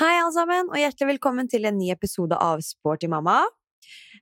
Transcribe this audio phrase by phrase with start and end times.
[0.00, 3.42] Hei, alle sammen, og hjertelig velkommen til en ny episode av Sporty mamma.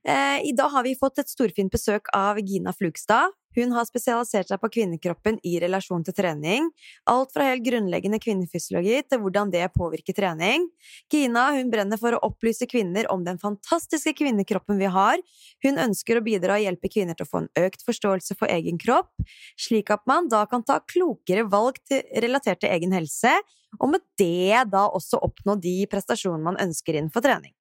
[0.03, 3.31] Eh, I dag har vi fått et storfint besøk av Gina Flugstad.
[3.55, 6.67] Hun har spesialisert seg på kvinnekroppen i relasjon til trening.
[7.07, 10.67] Alt fra helt grunnleggende kvinnefysiologi til hvordan det påvirker trening.
[11.07, 15.23] Gina hun brenner for å opplyse kvinner om den fantastiske kvinnekroppen vi har.
[15.63, 18.83] Hun ønsker å bidra og hjelpe kvinner til å få en økt forståelse for egen
[18.83, 19.15] kropp,
[19.55, 21.79] slik at man da kan ta klokere valg
[22.19, 23.31] relatert til egen helse,
[23.77, 27.53] og med det da også oppnå de prestasjonene man ønsker innenfor trening.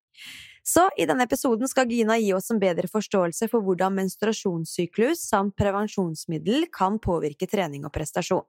[0.69, 5.57] Så i denne episoden skal Gina gi oss en bedre forståelse for hvordan menstruasjonssyklus samt
[5.57, 8.45] prevensjonsmiddel kan påvirke trening og prestasjon.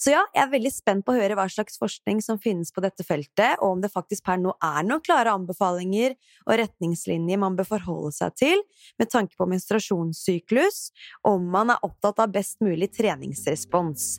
[0.00, 2.80] Så ja, jeg er veldig spent på å høre hva slags forskning som finnes på
[2.80, 6.14] dette feltet, og om det faktisk per nå er noen klare anbefalinger
[6.46, 8.64] og retningslinjer man bør forholde seg til
[9.00, 10.80] med tanke på menstruasjonssyklus,
[11.28, 14.16] om man er opptatt av best mulig treningsrespons.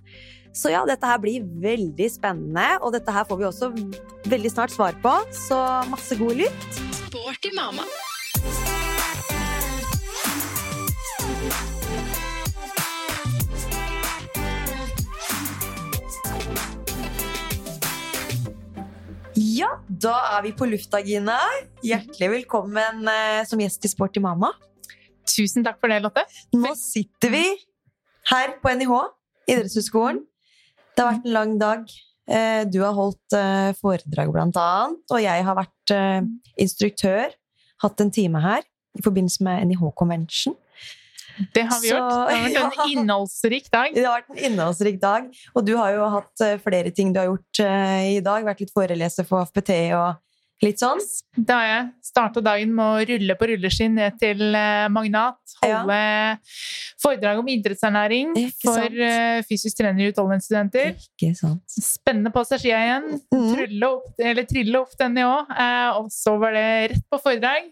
[0.54, 3.74] Så ja, dette her blir veldig spennende, og dette her får vi også
[4.30, 6.82] veldig snart svar på, så masse god lytt.
[7.08, 7.88] Sporty mamma.
[20.02, 21.38] Da er vi på lufta, Gina.
[21.86, 24.52] Hjertelig velkommen eh, som gjest i Sporty mamma.
[25.30, 26.24] Tusen takk for det, Lotte.
[26.58, 27.44] Nå sitter vi
[28.32, 28.94] her på NIH,
[29.52, 30.24] idrettshøyskolen.
[30.96, 31.86] Det har vært en lang dag.
[32.32, 35.96] Eh, Du har holdt eh, foredrag, blant annet, og jeg har vært
[36.62, 37.34] instruktør.
[37.82, 38.66] Hatt en time her
[38.98, 40.58] i forbindelse med NIH Convention.
[41.54, 42.10] Det har vi Så- gjort.
[42.10, 42.90] Det har vært en Ja.
[43.02, 43.94] innholdsrik dag.
[43.96, 47.20] Det har vært en innholdsrik dag, og du har jo hatt eh, flere ting du
[47.20, 48.44] har gjort eh, i dag.
[48.46, 50.16] Vært litt foreleser for FPT og
[50.62, 51.00] litt sånn.
[51.36, 55.40] Da har jeg starta dagen med å rulle på rulleski ned til eh, Magnat.
[55.64, 55.98] Holde
[57.02, 58.32] foredrag om idrettsernæring
[58.62, 59.02] for
[59.48, 60.94] fysisk trener utholdenhetsstudenter.
[61.18, 61.62] Ikke sant.
[61.70, 63.22] Spennende på seg skia igjen.
[63.34, 63.84] Mm.
[63.90, 65.50] Opp, eller trille opp den i òg.
[65.98, 67.70] Og så var det rett på foredrag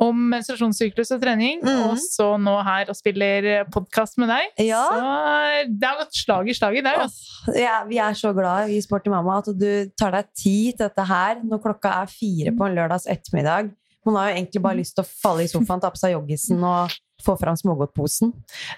[0.00, 1.58] om menstruasjonssyklus og trening.
[1.60, 1.82] mm.
[1.90, 4.54] Og så nå her og spiller podkast med deg.
[4.70, 4.80] Ja.
[4.88, 7.02] Så det har gått slag i slag i dag.
[7.04, 7.54] altså.
[7.60, 9.68] Ja, vi er så glad i Sporty mamma at du
[10.00, 13.68] tar deg tid til dette her når klokka er fire på en lørdags ettermiddag.
[14.08, 16.62] Hun har jo egentlig bare lyst til å falle i sofaen, ta på seg joggisen
[16.64, 18.30] og få fram smågodtposen.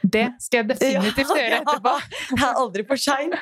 [0.03, 1.63] Det skal jeg definitivt Ja, gjøre ja.
[1.63, 1.93] etterpå.
[2.33, 3.37] Det er aldri for seint,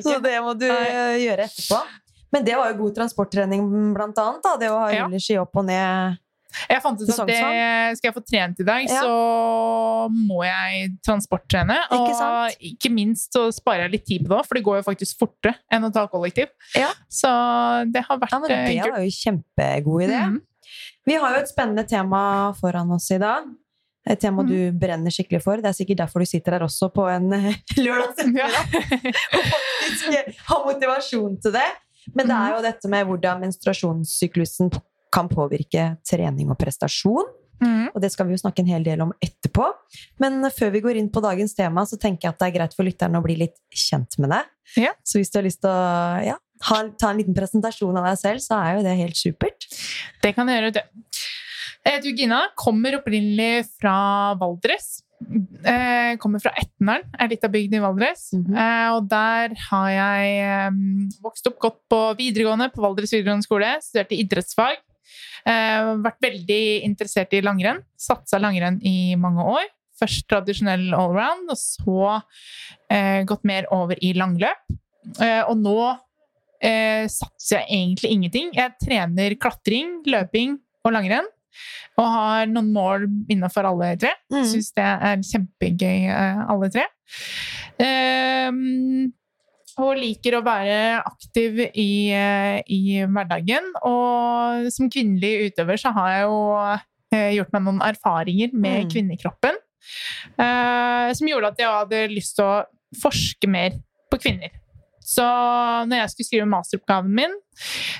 [0.00, 0.80] så det må du Nei.
[0.88, 1.82] eh, gjøre etterpå.
[2.32, 4.40] Men det var jo god transporttrening, blant annet.
[4.42, 4.56] Da.
[4.58, 5.04] Det å ha Ja.
[5.04, 6.16] rulleski opp og ned.
[6.70, 7.38] Jeg fant ut at det,
[7.98, 9.00] skal jeg få trent i dag, Ja.
[9.02, 11.76] så må jeg transporttrene.
[11.90, 12.56] Ikke Og sant?
[12.60, 15.54] ikke minst så sparer jeg litt tid på det, for det går jo faktisk fortere
[15.72, 16.48] enn å ta kollektiv.
[16.76, 16.90] Ja.
[17.08, 17.28] Så
[17.92, 18.92] det har vært Ja, men eh, det kult.
[18.92, 20.22] var jo kjempegod idé.
[20.30, 20.40] Mm.
[21.06, 23.44] Vi har jo et spennende tema foran oss i dag.
[24.06, 24.48] Et tema Mhm.
[24.48, 25.56] du brenner skikkelig for.
[25.56, 27.96] Det er sikkert derfor du sitter her også på en eh, Ja.
[27.96, 31.68] og faktisk har motivasjon til det.
[32.14, 34.70] Men det er jo dette med hvordan menstruasjonssyklusen
[35.14, 37.30] kan påvirke trening og prestasjon.
[37.62, 37.92] Mm.
[37.94, 39.68] Og det skal vi jo snakke en hel del om etterpå.
[40.22, 42.74] Men før vi går inn på dagens tema, så tenker jeg at det er greit
[42.76, 44.50] for lytterne å bli litt kjent med deg.
[44.80, 44.94] Ja.
[45.06, 46.36] Så hvis du har lyst til å ja,
[46.68, 49.68] ha, ta en liten presentasjon av deg selv, så er jo det helt supert.
[50.24, 51.22] Det kan jeg gjøre, du.
[51.84, 53.96] Jeg heter Gina, kommer opprinnelig fra
[54.40, 55.02] Valdres.
[55.24, 58.26] Eh, kommer fra Etneren, er litt av bygden i Valdres.
[58.34, 58.56] Mhm.
[58.56, 60.80] eh, og der har jeg eh,
[61.24, 63.70] vokst opp godt på videregående, på Valdres videregående skole.
[63.84, 64.82] Studerte idrettsfag.
[65.44, 67.82] Eh, vært veldig interessert i langrenn.
[68.00, 69.66] Satsa langrenn i mange år.
[70.00, 71.98] Først tradisjonell allround, og så
[72.90, 74.64] eh, gått mer over i langløp.
[75.20, 75.76] Eh, og nå
[76.64, 78.50] eh, satser jeg egentlig ingenting.
[78.56, 81.28] Jeg trener klatring, løping og langrenn.
[81.94, 84.10] Og har noen mål innenfor alle tre.
[84.32, 84.42] Mm.
[84.50, 86.08] Syns det er kjempegøy,
[86.50, 86.88] alle tre.
[87.78, 89.12] Ehm,
[89.78, 93.70] og liker å være aktiv i, eh, i hverdagen.
[93.84, 96.40] Og som kvinnelig utøver så har jeg jo
[97.14, 98.90] eh, gjort meg noen erfaringer med Mm.
[98.90, 99.60] kvinnekroppen.
[100.40, 102.64] eh, som gjorde at jeg hadde lyst til å
[103.02, 103.74] forske mer
[104.10, 104.50] på kvinner.
[105.04, 105.22] Så
[105.84, 107.34] når jeg skulle skrive masteroppgaven min,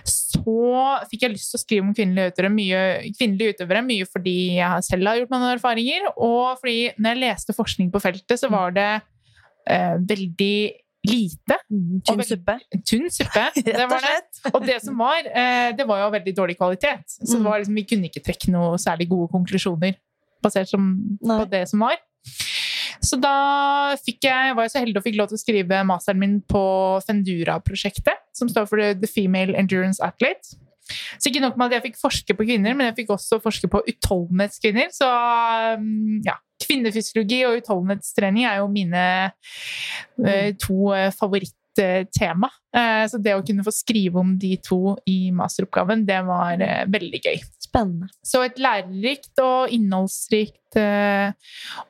[0.09, 2.81] så fikk jeg lyst til å skrive om kvinnelige utøvere mye,
[3.19, 7.23] kvinnelige utøvere, mye fordi jeg selv har gjort meg noen erfaringer, og fordi når jeg
[7.27, 8.89] leste forskning på feltet, så var det
[9.69, 10.57] eh, veldig
[11.05, 11.59] lite.
[11.71, 12.57] Mm, Tynn suppe.
[12.89, 13.45] Tynn suppe.
[13.65, 14.53] Det var det.
[14.55, 17.05] Og det som var, eh, det var jo av veldig dårlig kvalitet.
[17.21, 17.43] Så Mm.
[17.43, 19.95] det var liksom, vi kunne ikke trekke noe særlig gode konklusjoner
[20.45, 20.91] basert som,
[21.25, 21.97] på det som var.
[23.05, 26.37] Så da jeg, var jeg så heldig og fikk lov til å skrive masteren min
[26.41, 26.65] på
[27.05, 30.57] Fendura-prosjektet, som står for The Female Endurance Athlete.
[31.19, 33.71] Så ikke nok med at jeg fikk forske på kvinner, men jeg fikk også forske
[33.73, 34.91] på utholdenhetskvinner.
[34.93, 35.09] Så
[35.81, 39.05] um, ja, kvinnefysiologi og utholdenhetstrening er jo mine
[40.27, 41.11] eh, to eh,
[41.77, 42.49] favorittema.
[42.77, 46.85] Eh, så det å kunne få skrive om de to i masteroppgaven, det var eh,
[46.91, 47.39] veldig gøy.
[47.65, 48.09] Spennende.
[48.23, 51.33] Så et lærerikt og innholdsrikt eh,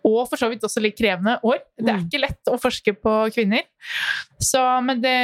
[0.04, 1.60] og for så vidt også litt krevende år.
[1.76, 2.06] Det er Mm.
[2.06, 3.62] ikke lett å forske på kvinner.
[4.40, 5.14] Så, men det,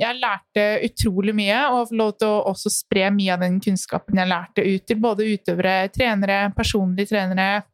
[0.00, 4.16] jeg lærte utrolig mye, og fikk lov til å også spre mye av den kunnskapen
[4.20, 7.64] jeg lærte ut til både utøvere, trenere, personlige trenere,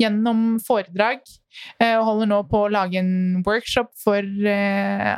[0.00, 1.20] gjennom foredrag.
[1.80, 5.16] Eh, Og holder nå på å lage en workshop for eh,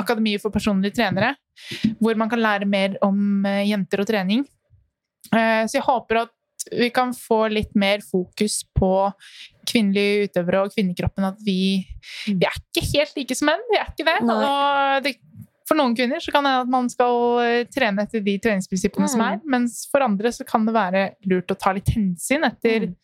[0.00, 1.34] Akademiet for personlige trenere,
[2.00, 4.44] hvor man kan lære mer om eh, jenter og trening.
[5.32, 6.32] Eh, Så jeg håper at
[6.72, 9.12] vi kan få litt mer fokus på
[9.68, 11.26] kvinnelige utøvere og kvinnekroppen.
[11.28, 11.84] At vi,
[12.26, 13.64] vi er ikke helt like som menn.
[13.70, 14.14] Vi er ikke det.
[14.32, 15.12] Og det,
[15.68, 19.26] for noen kvinner så kan det at man skal trene etter de treningsprinsippene som Mm.
[19.32, 22.96] er, mens for andre så kan det være lurt å ta litt hensyn etter Mm.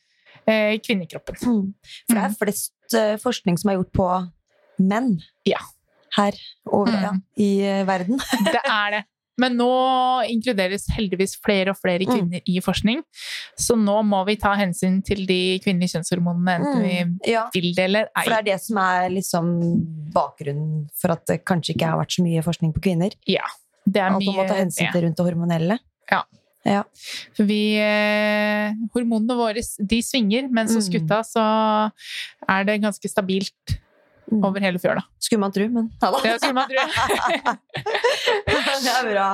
[0.47, 1.37] Eh, kvinnekroppen.
[1.43, 1.75] Mm.
[2.09, 4.09] For det er flest eh, forskning som er gjort på
[4.81, 5.59] menn Ja.
[6.17, 6.33] her
[6.67, 7.03] over, Mm.
[7.03, 8.19] ja, i eh, verden.
[8.45, 9.05] Det er det.
[9.41, 9.67] Men nå
[10.29, 12.11] inkluderes heldigvis flere og flere Mm.
[12.13, 13.03] kvinner i forskning,
[13.57, 17.15] så nå må vi ta hensyn til de kvinnelige kjønnshormonene, enten Mm.
[17.25, 18.25] Ja, vi vil det eller ei.
[18.25, 19.47] for det er det som er liksom
[20.13, 23.13] bakgrunnen for at det kanskje ikke har vært så mye forskning på kvinner.
[23.27, 23.47] Ja,
[23.87, 25.79] det er At man må ta mye hensyn til rundt det hormonelle.
[26.65, 30.99] For vi eh, Hormonene våre de svinger, mens hos Mm.
[30.99, 31.45] gutta så
[32.49, 33.79] er det ganske stabilt
[34.31, 34.45] Mm.
[34.47, 35.03] over hele fjøla.
[35.19, 36.19] Skulle man tro, men ja da.
[36.23, 36.77] Det skulle man tro.
[38.47, 39.25] det er bra,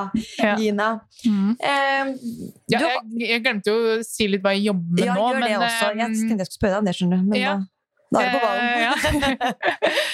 [0.41, 0.55] Ja.
[0.57, 0.87] Gina.
[1.23, 1.51] Mm.
[1.61, 2.05] Eh,
[2.73, 5.39] Ja, jeg, jeg glemte jo å si litt hva jeg jobber med ja, nå, gjør
[5.39, 5.85] men det også.
[5.85, 7.23] Jeg eh, tenkte jeg skulle spørre deg om det, skjønner du.
[7.29, 7.53] Men ja.
[8.09, 8.65] da, da er det på ballen.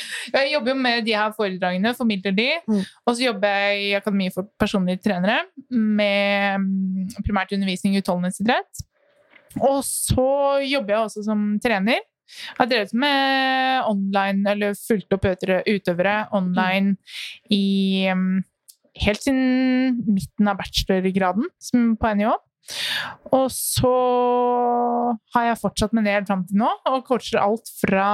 [0.31, 2.47] Jeg jobber jo med de her foredragene, formidler de.
[2.69, 2.79] Mm.
[3.05, 8.85] Og så jobber jeg i Akademi for personlige trenere med mm, primært undervisning i utholdenhetsidrett.
[9.61, 10.29] Og så
[10.65, 12.01] jobber jeg også som trener.
[12.33, 16.95] Jeg har drevet med online, eller fulgt opp utøvere, online
[17.51, 18.41] i mm,
[19.03, 22.33] helt siden midten av bachelorgraden som på NIH.
[23.35, 23.93] Og så
[25.35, 28.07] har jeg fortsatt med det helt fram til nå, og coacher alt fra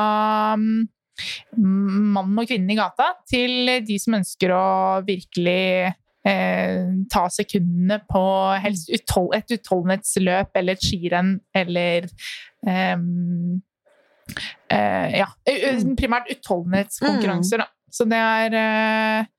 [1.57, 4.65] mm, mann og kvinne i gata til de som ønsker å
[5.07, 5.93] virkelig
[6.27, 8.23] eh, ta sekundene på
[8.65, 12.07] helst uthold, et utholdenhetsløp eller et skirenn eller
[12.67, 12.95] eh,
[14.75, 15.29] eh, Ja,
[15.99, 17.69] primært utholdenhetskonkurranser, da.
[17.89, 19.29] Så det er eh,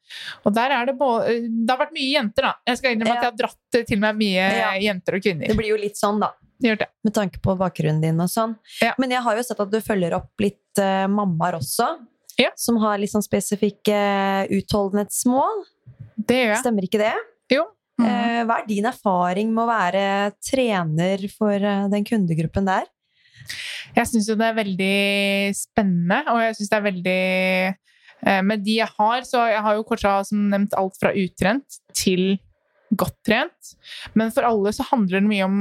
[0.44, 2.52] Og der er det både Det har vært mye jenter, da.
[2.66, 4.70] Jeg skal innrømme at jeg har dratt til meg mye Ja.
[4.80, 5.46] jenter og kvinner.
[5.48, 6.32] Det blir jo litt sånn, da.
[6.60, 8.56] Med tanke på bakgrunnen din og sånn.
[8.82, 8.92] Ja.
[8.98, 11.88] Men jeg har jo sett at du følger opp litt uh, mammaer også.
[12.40, 12.50] Ja.
[12.56, 15.64] Som har litt sånn spesifikke eh, utholdenhetsmål.
[16.16, 16.60] Det gjør jeg.
[16.62, 17.12] Stemmer ikke det?
[17.52, 17.66] Jo.
[18.00, 18.06] Mm.
[18.06, 20.04] Eh, hva er din erfaring med å være
[20.44, 22.88] trener for eh, den kundegruppen der?
[23.96, 24.96] Jeg syns jo det er veldig
[25.58, 27.78] spennende, og jeg syns det er veldig eh,
[28.22, 32.38] Med de jeg har, så jeg har jo coacha som nevnt alt fra utrent til
[32.92, 33.74] godt trent.
[34.18, 35.60] Men for alle så handler det mye om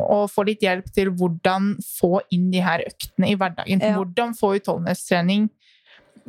[0.00, 3.82] å få litt hjelp til hvordan få inn de her øktene i hverdagen.
[3.82, 3.94] Ja.
[3.98, 5.48] Hvordan få utholdenhetstrening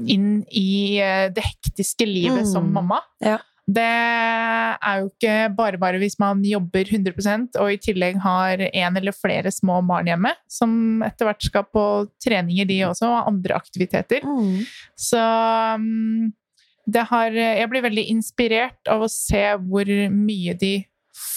[0.10, 2.52] inn i eh, det hektiske livet Mm.
[2.52, 3.02] som mamma.
[3.22, 3.38] Ja.
[3.68, 8.98] Det er jo ikke bare bare hvis man jobber 100% og i tillegg har en
[8.98, 11.84] eller flere små barn hjemme, som etter hvert skal på
[12.26, 14.26] treninger, de også, og andre aktiviteter.
[14.26, 14.64] Mm.
[15.00, 15.22] Så
[15.78, 16.32] um,
[16.92, 20.74] det har Jeg blir veldig inspirert av å se hvor mye de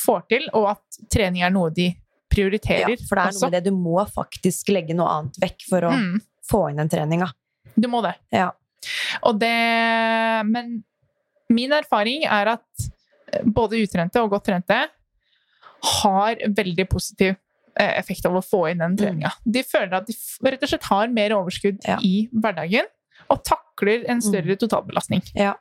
[0.04, 1.90] får til, og at trening er noe de
[2.32, 2.96] prioriterer.
[2.96, 5.86] Ja, for det er noe med det du må faktisk legge noe annet vekk for
[5.86, 6.16] å Mm,
[6.50, 7.28] få inn den treninga.
[7.76, 8.14] du må det.
[8.32, 8.50] Ja.
[9.22, 9.52] Og det
[10.48, 10.82] Men
[11.54, 12.88] min erfaring er at
[13.46, 14.76] både utrente og godt trente
[15.84, 17.34] har veldig positiv
[17.76, 19.32] eh, effekt av å få inn den treninga.
[19.44, 20.14] De føler at de
[20.48, 21.88] rett og slett har mer overskudd Mm.
[21.90, 21.98] Ja.
[22.00, 22.86] i hverdagen
[23.30, 25.22] og takler en større totalbelastning.
[25.34, 25.54] Ja.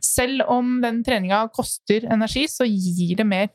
[0.00, 3.48] Selv om den treninga koster energi, så gir det mer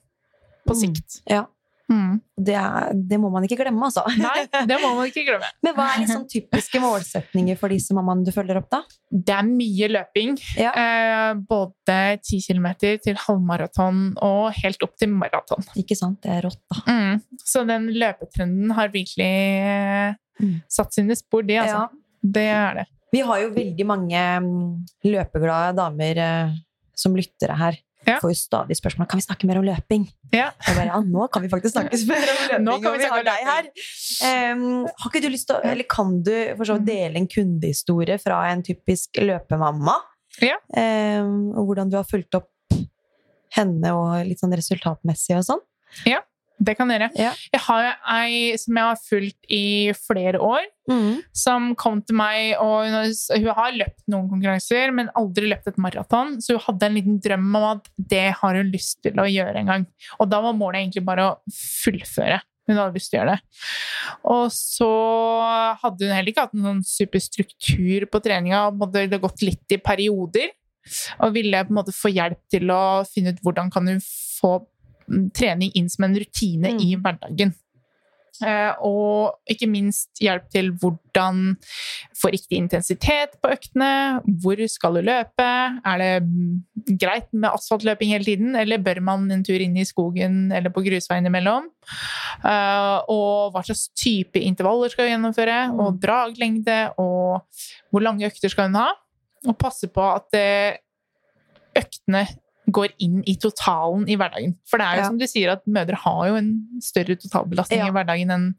[0.67, 0.79] på Mm.
[0.81, 1.21] sikt.
[1.29, 1.45] Ja.
[1.91, 2.13] Mm.
[2.47, 4.05] Det, er, det må man ikke glemme, altså.
[4.23, 5.49] Nei, det må man ikke glemme.
[5.65, 8.79] Men hva er liksom typiske målsetninger for disse mammaene du følger opp, da?
[9.11, 10.37] Det er mye løping.
[10.59, 10.71] Ja.
[10.71, 12.69] Eh, både 10 km
[13.03, 15.67] til halvmaraton og helt opp til maraton.
[15.79, 16.21] Ikke sant?
[16.23, 16.81] Det er rått, da.
[16.87, 17.21] Mm.
[17.43, 20.55] Så den løpetrenden har virkelig eh, Mm.
[20.65, 21.83] satt sine spor, det, altså.
[21.83, 22.29] Ja.
[22.35, 22.83] Det er det.
[23.13, 26.55] Vi har jo veldig mange mm, løpeglade damer eh,
[26.97, 27.77] som lyttere her.
[28.03, 28.17] Ja.
[28.19, 30.07] Får jo stadig spørsmål kan vi snakke mer om løping.
[30.33, 30.49] Ja.
[30.65, 32.65] Jeg bare, ja, nå kan vi faktisk snakke mer om løping.
[32.65, 33.69] Nå kan vi, vi har deg her.
[34.53, 37.29] Um, har ikke du lyst til å, eller kan du for så vidt dele en
[37.31, 39.95] kundehistorie fra en typisk løpemamma?
[40.43, 40.57] Ja.
[40.73, 42.49] Um, og hvordan du har fulgt opp
[43.53, 45.65] henne og litt sånn resultatmessig og sånn?
[46.61, 47.09] Det kan dere.
[47.17, 47.31] Ja.
[47.51, 50.63] Jeg har ei som jeg har fulgt i flere år,
[51.35, 55.71] som kom til meg og hun har, hun har løpt noen konkurranser, men aldri løpt
[55.71, 56.37] et maraton.
[56.43, 59.63] Så hun hadde en liten drøm om at det har hun lyst til å gjøre
[59.63, 59.85] en gang.
[60.19, 61.37] Og da var målet egentlig bare å
[61.83, 62.39] fullføre.
[62.69, 63.63] Hun hadde lyst til å gjøre det.
[64.31, 64.91] Og så
[65.81, 68.69] hadde hun heller ikke hatt noen superstruktur på treninga.
[68.85, 70.53] Det hadde gått litt i perioder.
[71.23, 74.57] Og ville på en måte få hjelp til å finne ut hvordan kan hun få
[74.59, 74.72] mm,
[75.35, 76.79] trening inn som en rutine Mm.
[76.81, 77.53] i hverdagen.
[78.41, 81.53] Eh, og ikke minst hjelp til hvordan
[82.17, 84.21] få riktig intensitet på øktene.
[84.41, 85.45] Hvor skal du løpe?
[85.85, 89.85] Er det mm, greit med asfaltløping hele tiden, eller bør man en tur inn i
[89.85, 91.69] skogen eller på grusveien imellom?
[92.41, 95.59] Eh, og hva slags type intervaller skal du gjennomføre?
[95.69, 95.79] Mm.
[95.85, 97.45] Og draglengde, og
[97.93, 98.89] hvor lange økter skal hun ha?
[99.45, 100.81] Og passe på at eh,
[101.77, 102.25] øktene
[102.71, 104.55] går inn i totalen i hverdagen.
[104.69, 105.07] For det er jo Ja.
[105.07, 107.87] som du sier, at mødre har jo en større totalbelastning Ja.
[107.87, 108.55] i hverdagen enn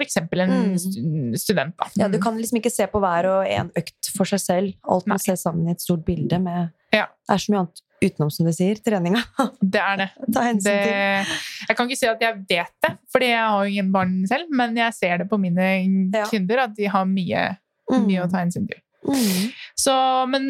[0.00, 1.36] eksempel en Mm.
[1.38, 1.76] student.
[1.76, 1.86] Da.
[1.96, 4.74] Ja, du kan liksom ikke se på hver og en økt for seg selv.
[4.88, 6.40] Alt må ses sammen i et stort bilde.
[6.42, 7.06] Med, Ja.
[7.28, 9.22] Det er så mye annet utenom, som du sier, treninga.
[9.62, 10.10] Det er det.
[10.32, 10.84] Ta hensyn det.
[10.84, 11.36] til.
[11.68, 14.46] Jeg kan ikke si at jeg vet det, fordi jeg har jo ingen barn selv,
[14.50, 16.24] men jeg ser det på mine Ja.
[16.26, 17.56] kunder at de har mye,
[17.90, 18.78] mye å ta hensyn til.
[19.08, 19.48] Mm.
[19.78, 19.94] Så,
[20.32, 20.44] men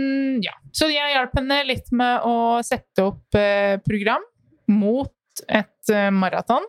[0.45, 0.53] ja.
[0.75, 2.35] Så jeg hjalp henne litt med å
[2.67, 4.25] sette opp eh, program
[4.69, 5.12] mot
[5.49, 6.65] et eh, maraton.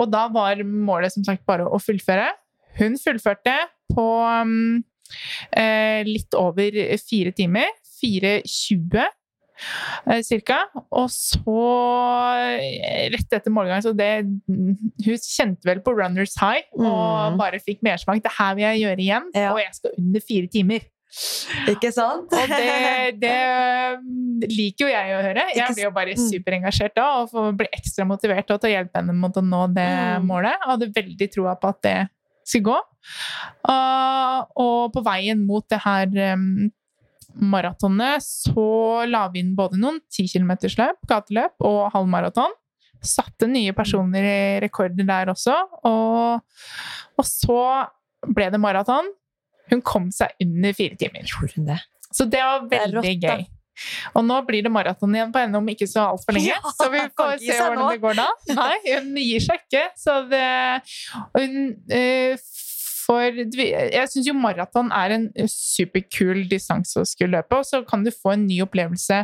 [0.00, 2.30] Og da var målet som sagt bare å fullføre.
[2.78, 3.52] Hun fullførte
[3.92, 4.78] på um,
[5.52, 7.68] eh, litt over fire timer.
[8.02, 10.62] 4.20 eh, cirka.
[10.90, 11.58] Og så,
[12.40, 17.38] eh, rett etter målgang, så det Hun kjente vel på runners high og Mm.
[17.38, 18.22] bare fikk mersmak.
[18.24, 19.52] Det her vil jeg gjøre igjen, Ja.
[19.52, 20.80] og jeg skal under fire timer.
[21.68, 22.32] Ikke sant?
[22.32, 25.44] Og det, det liker jo jeg å høre.
[25.54, 26.22] Jeg blir jo bare Mm.
[26.30, 29.88] superengasjert da, og får bli ekstra motivert til å hjelpe henne mot å nå det
[29.92, 30.26] Mm.
[30.30, 30.56] målet.
[30.56, 31.98] Jeg hadde veldig troa på at det
[32.44, 32.78] skulle gå.
[33.68, 36.70] Uh, og på veien mot det her um,
[37.34, 42.52] maratonet så la vi inn både noen 10 km-løp, gateløp og halvmaraton.
[43.02, 45.54] Satte nye personer i rekorder der også.
[45.88, 46.42] Og,
[47.18, 47.56] og så
[48.30, 49.08] ble det maraton.
[49.70, 51.22] Hun kom seg under fire timer.
[51.28, 51.80] Gjorde hun det?
[52.12, 53.46] Så det var Det veldig rått, gøy.
[54.14, 56.52] Og nå blir det maraton igjen på henne om ikke så altfor lenge.
[56.52, 58.26] Ja, så vi får se hvordan det går da.
[58.52, 59.84] Nei, hun gir seg ikke.
[59.96, 60.42] Så det
[61.38, 61.54] hun,
[61.88, 62.36] uh,
[63.06, 68.04] for, Jeg syns jo maraton er en superkul distanse å skulle løpe, og så kan
[68.04, 69.22] du få en ny opplevelse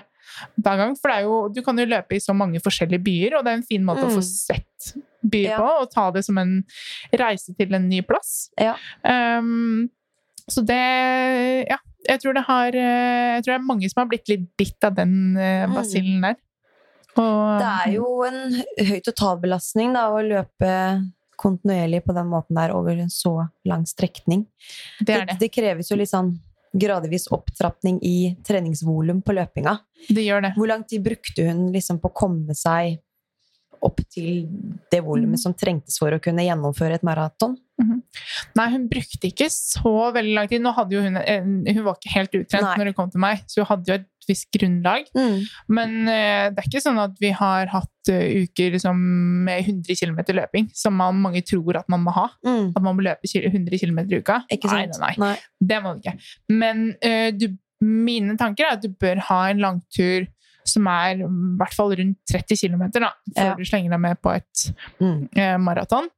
[0.57, 0.97] hver gang.
[0.99, 3.53] For det er jo, du kan jo løpe i så mange forskjellige byer, og det
[3.53, 4.33] er en fin måte å få Mm.
[4.33, 4.91] sett
[5.29, 5.61] byer Ja.
[5.61, 6.65] på, og ta det som en
[7.13, 8.51] reise til en ny plass.
[8.59, 8.75] Ja.
[9.05, 9.91] Um,
[10.49, 11.79] så det Ja.
[12.09, 14.85] Jeg tror, det har, eh, jeg tror det er mange som har blitt litt bitt
[14.87, 15.75] av den eh, Mm.
[15.75, 16.37] basillen der.
[17.19, 22.71] Og, Det er jo en høy totalbelastning da, å løpe kontinuerlig på den måten der
[22.73, 24.47] over en så lang strekning.
[25.05, 25.39] det er det.
[25.39, 26.39] det kreves jo litt sånn
[26.75, 29.79] gradvis opptrapping i treningsvolum på løpinga.
[30.09, 30.55] Det gjør det.
[30.57, 32.99] Hvor lang tid brukte hun liksom på å komme seg
[33.83, 34.47] opp til
[34.91, 35.39] det volumet Mm.
[35.39, 37.57] som trengtes for å kunne gjennomføre et maraton?
[38.59, 40.63] Nei, hun brukte ikke så veldig lang tid.
[40.65, 42.77] Nå hadde jo hun, hun var ikke helt utrent Nei.
[42.81, 45.07] når hun kom til meg, så hun hadde jo et visst grunnlag.
[45.73, 48.99] Men uh, det er ikke sånn at vi har hatt uh, uker liksom,
[49.47, 52.27] med 100 km løping, som man, mange tror at man må ha.
[52.45, 52.73] Mm.
[52.77, 54.43] At man må løpe 100 km i uka.
[54.75, 55.37] Nei, nei, nei.
[55.73, 56.19] Det må du ikke.
[56.51, 57.49] Men uh, du,
[57.85, 60.27] mine tanker er at du bør ha en langtur
[60.69, 63.55] som er i hvert fall rundt 30 km, da, før Ja.
[63.57, 64.67] du slenger deg med på et
[65.01, 65.29] Mm.
[65.33, 66.11] eh, maraton.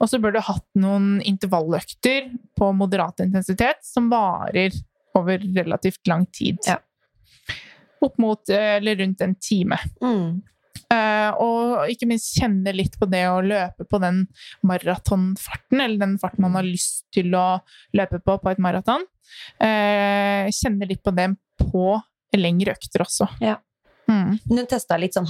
[0.00, 4.74] Og så bør du ha hatt noen intervalløkter på moderat intensitet som varer
[5.18, 6.58] over relativt lang tid.
[6.66, 6.78] Ja.
[8.02, 9.78] Opp mot eh, eller rundt en time.
[10.02, 10.40] Mm.
[10.92, 14.26] Uh, og ikke minst kjenne litt på det å løpe på den
[14.68, 17.62] maratonfarten, eller den farten man har lyst til å
[17.96, 19.06] løpe på på et maraton.
[19.56, 21.30] Uh, kjenne litt på det
[21.62, 21.94] på
[22.36, 23.28] lengre økter også.
[23.40, 23.56] Ja.
[24.10, 24.36] Mm.
[24.50, 25.28] Hun testa litt sånn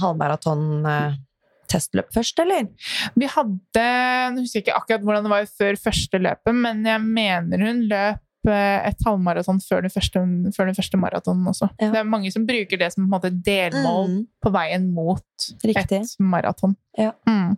[1.73, 2.67] halvmaraton-testløp først, eller?
[3.19, 3.87] Vi hadde
[4.33, 7.81] Nå husker jeg ikke akkurat hvordan det var før første løpet, men jeg mener hun
[7.89, 10.23] løp eh, et halvmaraton før den første,
[10.55, 11.69] før første maratonen også.
[11.79, 11.91] Ja.
[11.93, 14.23] Det er mange som bruker det som på en måte delmål Mm.
[14.43, 15.23] på veien mot
[15.63, 16.01] Riktig.
[16.03, 16.75] et maraton.
[16.97, 17.13] Ja.
[17.27, 17.57] Mm.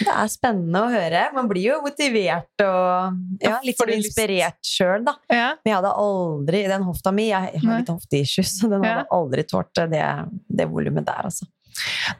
[0.00, 1.20] Det er spennende å høre.
[1.34, 5.12] Man blir jo motivert og ja, litt sånn inspirert sjøl, da.
[5.30, 5.50] Ja.
[5.62, 9.04] Men jeg hadde aldri Den hofta mi Jeg jeg har litt hofteissues, så den hadde
[9.14, 10.02] aldri tålt det,
[10.48, 11.46] det volumet der, altså.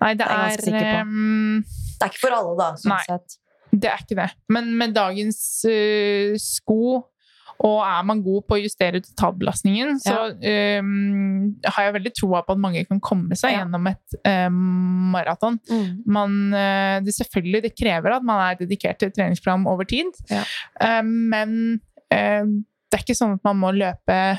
[0.00, 0.96] Nei, det Det er jeg ganske sikker på.
[1.02, 1.62] ehm,
[1.98, 3.04] Det er ikke for alle, da, sånn Nei.
[3.08, 3.38] sett.
[3.74, 4.30] Det er ikke det.
[4.48, 5.38] Men med dagens
[5.68, 7.04] uh, sko,
[7.58, 12.54] og er man god på å justere totalbelastningen, så um, har jeg veldig troa på
[12.54, 13.64] at mange kan komme seg Ja.
[13.64, 14.14] gjennom et
[14.46, 15.58] um, maraton.
[15.68, 15.88] Mm.
[16.06, 20.06] Man, eh, det selvfølgelig det krever at man er dedikert til et treningsprogram over tid,
[20.30, 20.44] Ja.
[21.00, 21.80] um, men
[22.14, 24.38] eh, det er ikke sånn at man må løpe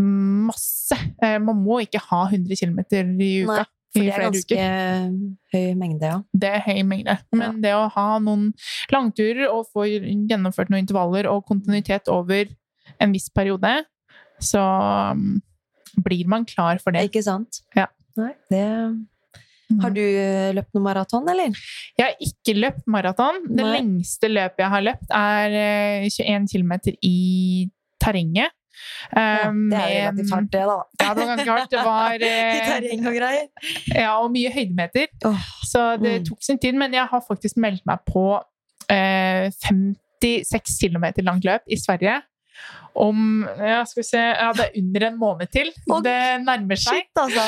[0.00, 0.96] masse.
[1.20, 2.80] Man må ikke ha 100 km
[3.20, 3.60] i uka.
[3.60, 4.66] Nei, For det er ganske
[5.50, 6.18] høy mengde, ja.
[6.30, 7.16] Det er høy mengde.
[7.34, 8.50] Men det å ha noen
[8.92, 12.52] langturer og få gjennomført noen intervaller og kontinuitet over
[13.02, 13.72] en viss periode,
[14.40, 14.62] så
[15.16, 15.40] um,
[16.04, 17.08] blir man klar for det.
[17.10, 17.64] Ikke sant?
[17.76, 17.88] Ja.
[18.18, 18.62] Nei, det
[19.80, 21.58] Har du eh, løpt noe maraton, eller?
[21.98, 23.42] Jeg har ikke løpt maraton.
[23.46, 23.74] Det Nei.
[23.78, 26.74] lengste løpet jeg har løpt, er eh, 21 km
[27.06, 27.18] i
[28.02, 28.54] terrenget.
[29.16, 30.78] Ja, Eh, det er jo relativt hardt, det, da.
[31.00, 31.70] Ja, det var ganske hardt.
[31.70, 33.46] Det var I eh, terreng og greier.
[33.94, 35.06] Ja, og mye høydemeter.
[35.28, 36.26] Oh, Så det mm.
[36.30, 38.24] tok sin tid, men jeg har faktisk meldt meg på
[38.90, 39.50] eh,
[40.22, 42.20] 56 km langt løp i Sverige.
[42.94, 45.70] Om ja, skal vi se, ja, det er under en måned til.
[45.90, 47.00] Og, Det nærmer seg.
[47.04, 47.44] Shit, altså!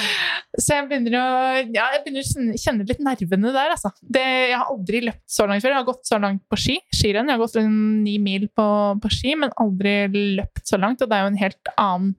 [0.59, 1.27] Så jeg begynner å
[1.75, 3.71] ja, jeg begynner å kjenne- litt nervene der.
[3.75, 3.91] Altså.
[4.03, 4.23] Det,
[4.53, 5.75] jeg har aldri løpt så langt før.
[5.75, 6.79] Jeg har gått så langt på ski.
[6.95, 7.29] skirenn.
[7.29, 8.67] Jeg har gått ni mil på,
[9.03, 9.97] på ski, men aldri
[10.39, 11.03] løpt så langt.
[11.03, 12.15] Og det er jo en helt annen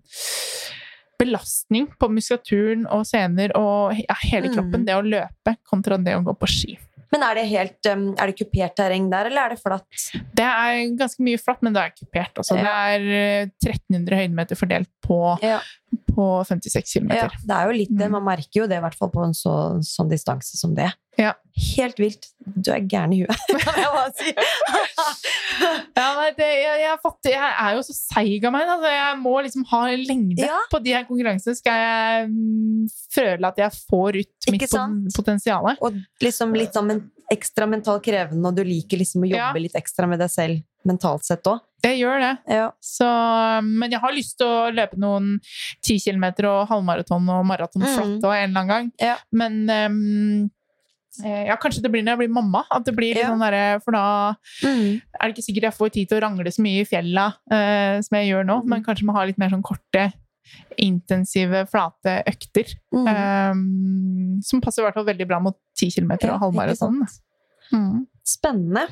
[1.20, 4.56] belastning på muskulaturen og sener og ja, hele Mm.
[4.58, 6.78] kroppen, det å løpe kontra det å gå på ski.
[7.14, 9.86] Men er det helt um, Er det kupert terreng der, eller er det flatt?
[10.34, 12.42] Det er ganske mye flatt, men det er kupert.
[12.42, 12.58] Altså.
[12.58, 15.60] Det er eh, 1300 høydemeter fordelt på, Ja.
[16.14, 17.14] På 56 km.
[17.16, 18.10] Ja, det er jo litt det.
[18.10, 18.18] Mm.
[18.18, 19.54] Man merker jo det, i hvert fall på en så,
[19.86, 20.90] sånn distanse som det.
[21.20, 21.36] Ja.
[21.76, 22.32] Helt vilt.
[22.42, 24.34] Du er gæren i huet, kan jeg bare si.
[25.94, 28.70] Ja, nei, det, jeg, jeg, har fått, jeg er jo så seig av meg.
[28.74, 30.58] Altså, jeg må liksom ha en lengde Ja.
[30.72, 31.56] på de her konkurransene.
[31.60, 34.66] Skal jeg mm, føle at jeg får ut mitt
[35.14, 35.70] potensial.
[35.78, 36.96] Og liksom litt sånn
[37.34, 41.26] ekstra mentalt krevende, og du liker liksom å jobbe litt ekstra med deg selv mentalt
[41.28, 41.62] sett òg.
[41.84, 42.32] Jeg gjør det.
[42.56, 42.70] Ja.
[42.80, 43.08] Så,
[43.68, 45.34] men jeg har lyst til å løpe noen
[45.84, 48.24] 10 km og halvmaraton og maraton flatt mm.
[48.24, 48.92] en eller annen gang.
[49.04, 49.18] Ja.
[49.36, 50.46] Men ehm,
[51.26, 52.64] eh, ja, kanskje det blir når jeg blir mamma.
[52.72, 53.34] At det blir litt Ja.
[53.34, 55.02] sånn der, For da Mm.
[55.20, 58.00] er det ikke sikkert jeg får tid til å rangle så mye i fjella uh,
[58.00, 58.62] som jeg gjør nå.
[58.64, 58.70] Mm.
[58.70, 60.14] Men kanskje må ha litt mer sånn korte,
[60.80, 62.78] intensive, flate økter.
[62.96, 63.08] Mm.
[63.12, 67.04] Um, som passer i hvert fall veldig bra mot 10 km og halvmaraton.
[67.74, 68.06] Mm.
[68.24, 68.88] Spennende.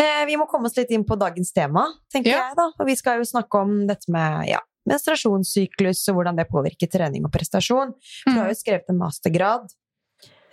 [0.00, 1.82] Eh, vi må komme oss litt inn på dagens tema,
[2.12, 2.48] tenker Ja.
[2.48, 2.56] jeg.
[2.56, 2.70] da.
[2.80, 7.24] Og vi skal jo snakke om dette med ja, menstruasjonssyklus og hvordan det påvirker trening
[7.28, 7.92] og prestasjon.
[8.24, 8.54] For du har Mm.
[8.54, 9.68] jo skrevet en mastergrad.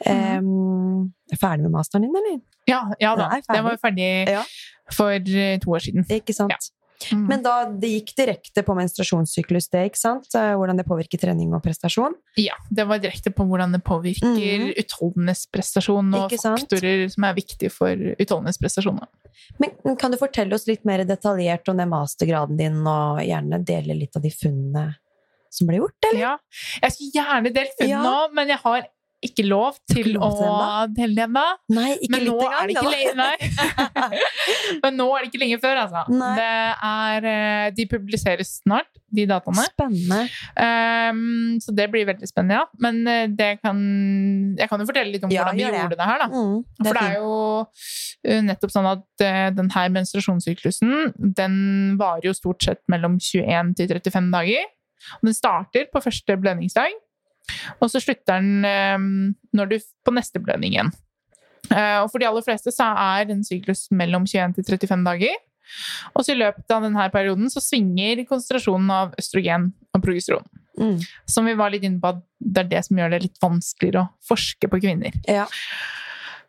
[0.05, 2.41] Eh, er ferdig med masteren din, eller?
[2.67, 3.29] Ja, ja da.
[3.49, 3.63] Den.
[3.63, 4.43] Var ferdig Ja.
[4.91, 6.05] for to år siden.
[6.09, 6.51] Ikke sant?
[7.11, 7.25] Mm.
[7.29, 10.27] Men da det gikk direkte på menstruasjonssyklus, det, ikke sant?
[10.35, 12.15] Eh, Hvordan det påvirker trening og prestasjon.
[12.39, 14.71] Ja, det var direkte på hvordan det påvirker mm.
[14.83, 19.01] utholdenhetsprestasjon og faktorer som er viktige for utholdenhetsprestasjon.
[19.61, 23.97] Men kan du fortelle oss litt mer detaljert om den mastergraden din, og gjerne dele
[24.01, 24.89] litt av de funnene
[25.53, 26.19] som ble gjort, eller?
[26.19, 26.33] Ja,
[26.83, 28.01] jeg skulle gjerne delt funn Ja.
[28.03, 28.87] nå, men jeg har
[29.25, 30.49] ikke lov til ikke lov å
[30.93, 31.43] det ennå.
[31.73, 33.29] Nei, ikke Men nå nå er det ikke lenge.
[34.83, 36.03] Men nå er det ikke lenge før, altså.
[36.37, 36.45] Det
[36.89, 39.65] er, eh, de publiseres snart, de dataene.
[39.71, 40.19] Spennende.
[40.53, 42.67] Um, så det blir veldig spennende, ja.
[42.83, 43.81] Men eh, det kan,
[44.59, 45.97] jeg kan jo fortelle litt om Ja, hvordan vi gjorde det.
[45.97, 46.27] det her.
[46.29, 47.33] Mm, For det er jo
[48.29, 50.93] eh, nettopp sånn at denne den menstruasjonssyklusen
[51.37, 51.57] den
[51.97, 54.69] varer jo stort sett mellom 21 til 35 dager.
[55.17, 56.93] Og den starter på første blødningsdag,
[57.79, 58.97] og så slutter den eh,
[59.57, 60.93] når du på neste blødning igjen.
[61.71, 65.43] Eh, Og for de aller fleste så er en syklus mellom 21 til 35 dager.
[66.15, 70.47] Og så i løpet av denne perioden så svinger konsentrasjonen av østrogen og progesteron.
[70.77, 70.99] Mm.
[71.27, 74.05] Som vi var litt inne på at det er det som gjør det litt vanskeligere
[74.05, 75.15] å forske på kvinner.
[75.27, 75.47] Ja.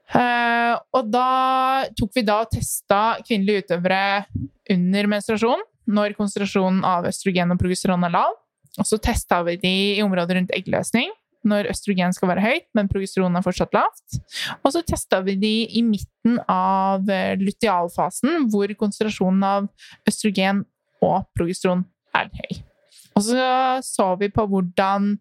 [0.08, 4.26] Eh, og da tok vi da og testa kvinnelige utøvere
[4.72, 8.36] under menstruasjon, når konsentrasjonen av østrogen og progesteron er lav.
[8.78, 11.10] Og så testa vi de i området rundt eggløsning,
[11.48, 14.18] når østrogen skal være høyt, men progesteron er fortsatt lavt.
[14.62, 19.68] Og så testa vi de i midten av eh, lutealfasen, hvor konsentrasjonen av
[20.08, 20.64] østrogen
[21.04, 21.86] og progesteron
[22.18, 22.60] er høy.
[23.18, 23.46] Og så
[23.86, 25.16] så vi på hvordan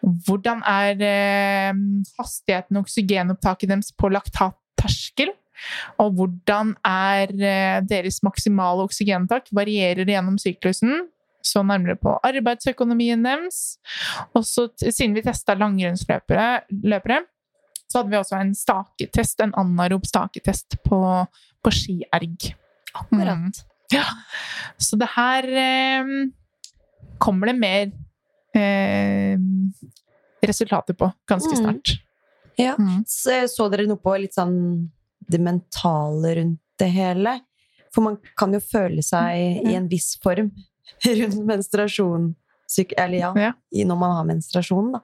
[0.00, 1.76] hvordan er eh,
[2.16, 5.32] hastigheten og oksygenopptaket deres på laktatterskel?
[6.00, 9.50] Og hvordan er eh, deres maksimale oksygenopptak?
[9.52, 11.10] Varierer gjennom syklusen?
[11.42, 13.78] Så nærmere på arbeidsøkonomien deres.
[14.34, 17.22] Og så, siden vi testa langrennsløpere,
[17.90, 21.00] så hadde vi også en staketest, en anarob staketest på,
[21.64, 22.52] på skierg.
[22.94, 23.38] Akkurat.
[23.38, 23.50] Mm.
[23.92, 24.04] Ja.
[24.78, 26.12] Så det her eh,
[27.18, 27.90] kommer det mer
[28.54, 29.38] eh,
[30.46, 31.60] resultater på ganske Mm.
[31.64, 31.96] snart.
[32.58, 32.74] Ja.
[32.78, 33.04] Mm.
[33.08, 34.90] Så, så dere noe på litt sånn
[35.30, 37.40] det mentale rundt det hele?
[37.94, 40.52] For man kan jo føle seg i en viss form
[41.20, 42.34] rundt menstruasjon.
[42.96, 43.52] Eller ja, Ja.
[43.74, 45.00] i når man har menstruasjon, da.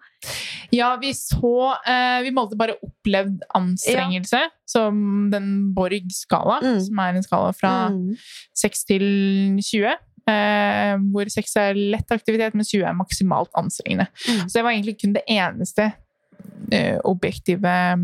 [0.70, 4.38] Ja, vi så eh, Vi målte bare opplevd anstrengelse,
[4.70, 6.80] som den Borg-skala, Mm.
[6.86, 8.14] som er en skala fra Mm.
[8.54, 9.02] 6 til
[9.58, 9.96] 20.
[10.28, 14.06] Eh, hvor 6 er lett aktivitet, men 20 er maksimalt anstrengende.
[14.28, 14.46] Mm.
[14.48, 15.92] Så det var egentlig kun det eneste
[16.72, 17.96] eh, objektive eh,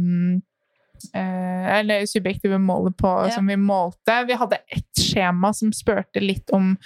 [1.15, 3.31] Eller subjektive målet på, Ja.
[3.35, 4.25] som vi målte.
[4.27, 6.77] Vi hadde ett skjema som spurte litt om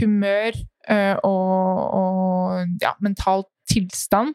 [0.00, 0.52] humør
[0.88, 4.34] eh, og, og ja, mental tilstand.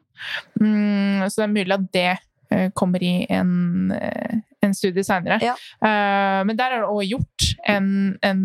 [0.59, 2.07] Mm, så det er mulig at det
[2.51, 5.39] eh, kommer i en, eh, en studie seinere.
[5.43, 5.53] Ja.
[5.81, 7.87] Eh, men der er det også gjort en,
[8.23, 8.41] en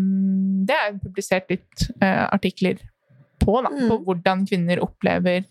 [0.67, 2.79] Det er publisert litt eh, artikler
[3.43, 3.87] på, da, Mm.
[3.89, 5.43] på hvordan kvinner opplever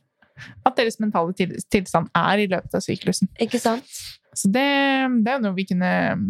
[0.66, 3.28] at deres mentale til- tilstand er i løpet av syklusen.
[3.40, 3.86] Ikke sant?
[4.36, 4.66] Så det,
[5.24, 6.26] det er noe vi kunne mm,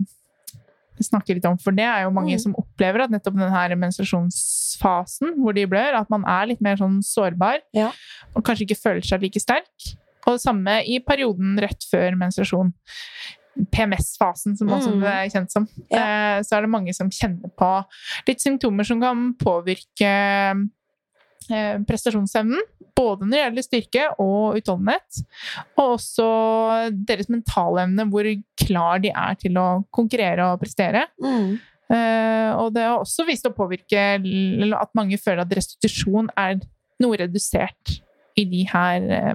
[1.02, 2.40] snakke litt om, for det er jo mange Mm.
[2.40, 6.76] som opplever at nettopp den her menstruasjonsfasen hvor de blør, at man er litt mer
[6.80, 7.90] sånn sårbar, Ja.
[8.34, 9.90] og kanskje ikke føler seg like sterk.
[10.26, 12.72] Og det samme i perioden rett før menstruasjon.
[13.72, 15.00] PMS-fasen, som også Mm.
[15.00, 15.68] det er kjent som.
[15.90, 16.42] Ja.
[16.42, 17.84] Så er det mange som kjenner på
[18.28, 20.54] litt symptomer som kan påvirke eh,
[21.86, 22.64] prestasjonsevnen.
[22.96, 25.22] Både når det gjelder styrke og utholdenhet.
[25.76, 26.26] Og også
[27.08, 28.28] deres mentale evne, hvor
[28.62, 31.04] klar de er til å konkurrere og prestere.
[31.22, 31.58] Mm.
[31.86, 36.58] Eh, og det har også vist å påvirke at mange føler at restitusjon er
[37.02, 38.00] noe redusert
[38.36, 39.34] i de her eh,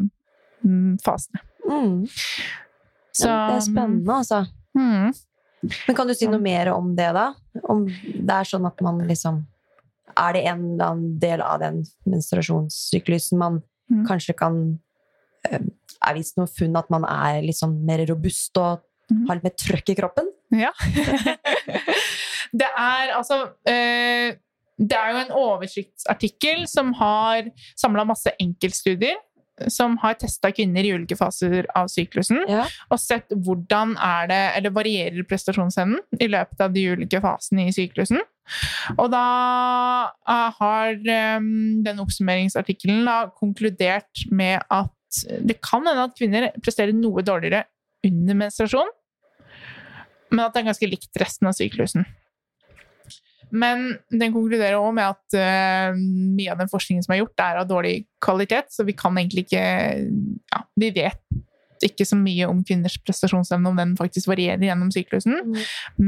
[0.65, 1.43] mm, fasene.
[1.69, 2.09] Mm.
[3.11, 4.45] Så, Ja, det er spennende, altså.
[4.77, 5.13] Mm.
[5.87, 7.31] Men kan du si noe mer om det, da?
[7.69, 9.43] Om det er sånn at man liksom
[10.17, 14.05] Er det en eller annen del av den menstruasjonssyklusen man Mm.
[14.07, 14.79] kanskje kan
[15.49, 15.59] eh,
[16.07, 18.79] Er vist noe funn at man er liksom mer robust og
[19.11, 19.25] Mm.
[19.27, 20.29] har litt mer trøkk i kroppen?
[20.55, 20.69] Ja.
[22.53, 24.37] det er altså eh,
[24.79, 29.19] Det er jo en oversiktsartikkel som har samla masse enkeltstudier.
[29.69, 32.39] Som har testa kvinner i ulike faser av syklusen.
[32.49, 32.63] Ja.
[32.89, 37.75] Og sett hvordan er det, eller varierer prestasjonsevnen i løpet av de ulike fasene i
[37.75, 38.23] syklusen.
[38.97, 39.25] Og da
[40.27, 41.51] eh, har eh,
[41.87, 44.95] den oppsummeringsartikkelen konkludert med at
[45.43, 47.65] det kan hende at kvinner presterer noe dårligere
[48.07, 48.89] under menstruasjon,
[50.31, 52.07] men at det er ganske likt resten av syklusen.
[53.51, 57.59] Men den konkluderer òg med at uh, mye av den forskningen som er gjort, er
[57.59, 61.19] av dårlig kvalitet, så vi kan egentlig ikke ja, Vi vet
[61.85, 65.37] ikke så mye om kvinners prestasjonsevne, om den faktisk varierer gjennom syklusen.
[65.47, 65.61] Mm.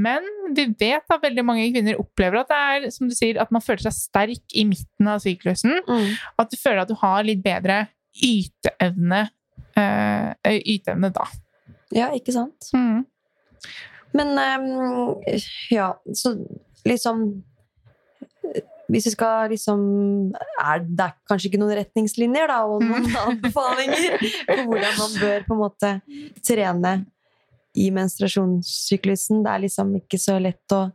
[0.05, 3.53] Men vi vet at veldig mange kvinner opplever at det er som du sier, at
[3.53, 5.79] man føler seg sterk i midten av syklusen.
[5.87, 6.11] Mm.
[6.41, 7.85] At du føler at du har litt bedre
[8.23, 9.25] yteevne,
[9.79, 11.29] øh, yteevne da.
[11.93, 12.69] Ja, ikke sant?
[12.73, 13.05] Mm.
[14.13, 16.35] Men øh, ja, så
[16.85, 17.43] liksom
[18.91, 19.79] Hvis vi skal liksom
[20.35, 24.17] er, Det er kanskje ikke noen retningslinjer da, og noen anbefalinger
[24.49, 25.91] på hvordan man bør på en måte
[26.43, 26.93] trene
[27.79, 29.43] i menstruasjonssyklusen.
[29.45, 30.85] Det er liksom ikke så lett å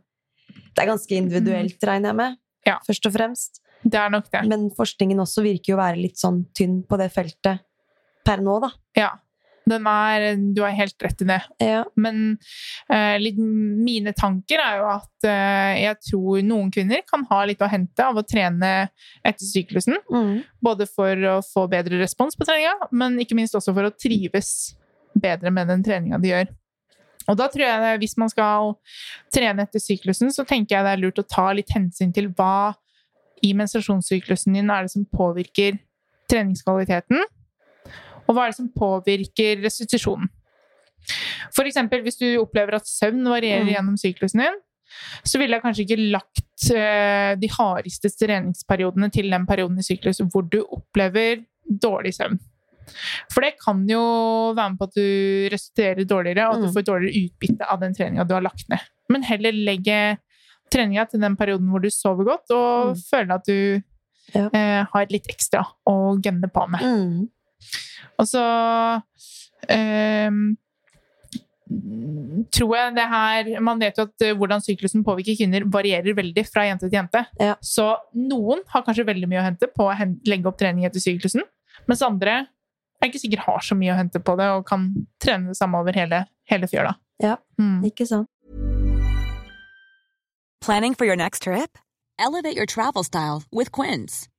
[0.49, 2.37] Det er ganske individuelt, regner jeg med.
[2.67, 2.77] Ja.
[2.85, 3.59] Først og fremst.
[3.83, 4.43] Det er nok det.
[4.47, 7.65] Men forskningen også virker jo å være litt sånn tynn på det feltet
[8.27, 8.69] per nå, da.
[8.97, 9.09] Ja.
[9.77, 11.39] Er, du har helt rett i det.
[11.63, 11.83] Ja.
[11.99, 12.37] Men
[12.91, 17.61] uh, litt, mine tanker er jo at uh, jeg tror noen kvinner kan ha litt
[17.61, 18.73] å hente av å trene
[19.23, 19.99] etter syklusen.
[20.09, 20.41] Mm.
[20.63, 24.73] Både for å få bedre respons på treninga, men ikke minst også for å trives
[25.19, 26.51] bedre med den treninga de gjør.
[27.29, 28.75] Og da tror jeg det, hvis man skal
[29.33, 32.73] trene etter syklusen, så tenker jeg det er lurt å ta litt hensyn til hva
[33.45, 35.77] i menstruasjonssyklusen din er det som påvirker
[36.29, 37.21] treningskvaliteten,
[38.29, 40.29] og hva er det som påvirker restitusjonen.
[41.59, 43.73] Eksempel hvis du opplever at søvn varierer Mm.
[43.73, 44.57] gjennom syklusen din,
[45.23, 50.19] så ville jeg kanskje ikke lagt eh, de hardeste treningsperiodene til den perioden i syklus
[50.31, 52.39] hvor du opplever dårlig søvn.
[53.31, 56.73] For det kan jo være med på at du restituerer dårligere, og at du Mm.
[56.73, 58.79] får dårligere utbytte av den treninga du har lagt ned.
[59.09, 60.17] Men heller legge
[60.71, 63.03] treninga til den perioden hvor du sover godt, og Mm.
[63.11, 63.81] føler at du
[64.33, 64.49] Ja.
[64.53, 66.81] eh, har litt ekstra å gunne på med.
[66.81, 67.29] Mm.
[68.19, 68.43] Og så
[69.71, 70.57] ehm,
[72.55, 76.45] tror jeg det her Man vet jo at eh, hvordan syklusen påvirker kvinner, varierer veldig
[76.49, 77.23] fra jente til jente.
[77.39, 77.55] Ja.
[77.61, 81.45] Så noen har kanskje veldig mye å hente på å legge opp trening etter syklusen,
[81.87, 82.41] mens andre
[82.99, 84.89] er ikke sikkert har så mye å hente på det og kan
[85.23, 86.97] trene det samme over hele, hele fjøla.
[87.23, 87.37] Ja.
[87.59, 87.85] Mm.
[87.87, 88.27] Ikke sant?
[90.59, 91.77] Planning for your next trip?
[92.19, 94.27] Elevate your travel style with Quince.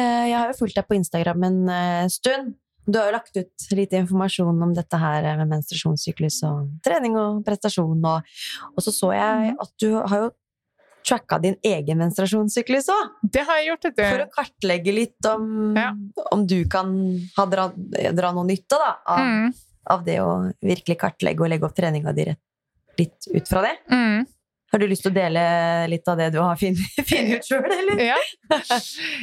[0.00, 2.54] Jeg har jo fulgt deg på Instagram en eh, stund.
[2.86, 7.14] Du har jo lagt ut litt informasjon om dette her eh, med menstruasjonssyklus og trening
[7.20, 8.30] og prestasjon, og,
[8.74, 10.30] og så så jeg at du har jo
[11.06, 15.74] tracka din egen menstruasjonssyklus òg, Det har jeg gjort, vet for å kartlegge litt om,
[15.76, 15.88] Ja.
[16.30, 16.92] om du kan
[17.36, 17.68] ha dra,
[18.14, 19.54] dra noe nytte da, av, Mm.
[19.90, 22.28] av det å virkelig kartlegge og legge opp treninga di
[22.98, 23.74] litt ut fra det.
[23.90, 24.26] Mm.
[24.72, 25.42] Har du lyst til å dele
[25.92, 28.00] litt av det du har funnet funnet ut sjøl, eller?
[28.12, 28.18] Ja.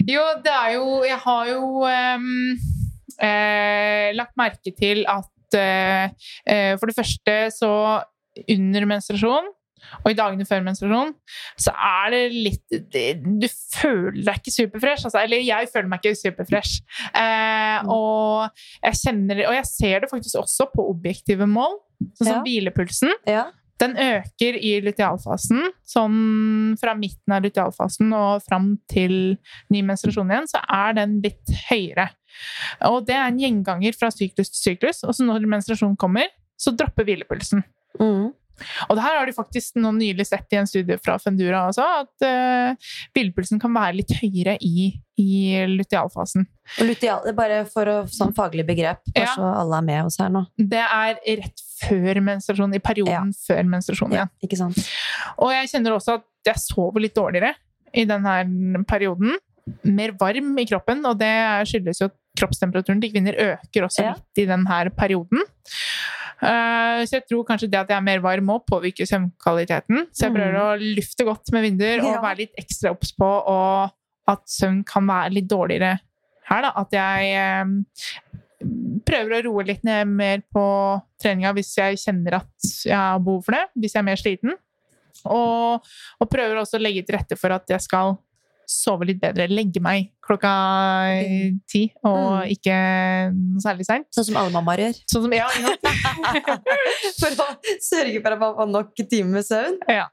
[0.07, 2.27] Jo, det er jo Jeg har jo um,
[3.17, 6.11] eh, lagt merke til at eh,
[6.45, 7.71] eh, for det første så
[8.49, 9.49] under menstruasjon
[10.03, 11.13] og i dagene før menstruasjon,
[11.59, 15.07] så er det litt det, Du føler deg ikke superfresh.
[15.07, 16.81] Altså, eller jeg føler meg ikke superfresh.
[17.15, 18.49] Eh, og
[18.83, 21.79] jeg kjenner Og jeg ser det faktisk også på objektive mål,
[22.19, 22.43] sånn som Ja.
[22.45, 23.15] hvilepulsen.
[23.27, 23.45] Ja.
[23.79, 25.69] Den øker i lutealfasen.
[25.87, 29.37] Sånn fra midten av lutealfasen og fram til
[29.71, 32.09] ny menstruasjon igjen, så er den litt høyere.
[32.89, 35.03] Og det er en gjenganger fra syklus til syklus.
[35.07, 36.27] Og så når menstruasjonen kommer,
[36.59, 37.63] så dropper hvilepulsen.
[37.99, 38.29] Mm.
[38.89, 41.85] Og det her har de faktisk nå nylig sett i en studie fra Fendura også,
[42.03, 44.89] at uh, hvilepulsen kan være litt høyere i,
[45.19, 45.29] i
[45.77, 46.43] lutealfasen.
[46.83, 49.33] Luteal, det er bare for å, sånn faglig begrep, bare Ja.
[49.35, 50.43] så alle er med oss her nå.
[50.59, 54.31] Det er rett før menstruasjon, i perioden før menstruasjon igjen.
[54.45, 54.79] Ikke sant?
[55.39, 57.53] Og jeg kjenner også at jeg sover litt dårligere
[57.97, 59.35] i denne perioden.
[59.85, 61.33] Mer varm i kroppen, og det
[61.69, 64.13] skyldes jo at kroppstemperaturen til kvinner øker også Ja.
[64.15, 65.41] litt i denne perioden.
[66.39, 70.05] Eh, så jeg tror kanskje det at jeg er mer varm må påvirker søvnkvaliteten.
[70.15, 73.29] Så jeg prøver å lufte godt med vinduer og være litt ekstra obs på
[74.29, 75.97] at søvn kan være litt dårligere
[76.49, 76.61] her.
[76.63, 76.71] Da.
[76.79, 77.65] At jeg eh,
[79.05, 80.63] prøver å roe litt ned mer på
[81.21, 83.65] treninga hvis jeg kjenner at jeg har behov for det.
[83.75, 84.55] Hvis jeg er mer sliten.
[85.27, 85.87] Og,
[86.19, 88.15] og prøver også å legge til rette for at jeg skal
[88.69, 89.47] sove litt bedre.
[89.49, 90.49] Legge meg klokka
[91.67, 92.51] ti, og Mm.
[92.53, 92.75] ikke
[93.33, 94.05] noe særlig seint.
[94.13, 94.99] Sånn som alle mammaer gjør.
[95.09, 95.47] Sånn som, ja?
[97.19, 97.47] For å
[97.81, 99.77] sørge for at man får nok timer med søvn.
[99.89, 100.05] ja.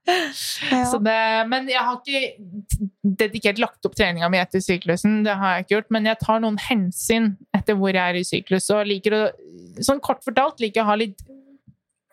[0.70, 0.82] Ja.
[0.90, 1.18] Så det,
[1.50, 2.80] men jeg har ikke
[3.20, 5.20] dedikert lagt opp treninga mi etter syklusen.
[5.26, 8.24] Det har jeg ikke gjort, men jeg tar noen hensyn etter hvor jeg er i
[8.26, 8.70] syklus.
[8.74, 9.22] Og liker å,
[9.84, 11.20] sånn kort fortalt liker jeg å ha litt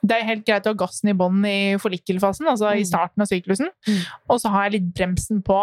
[0.03, 2.87] det er helt greit å ha gassen i bånn i follikkelfasen, altså i Mm.
[2.89, 3.69] starten av syklusen.
[3.87, 4.01] Mm.
[4.33, 5.61] Og så har jeg litt bremsen på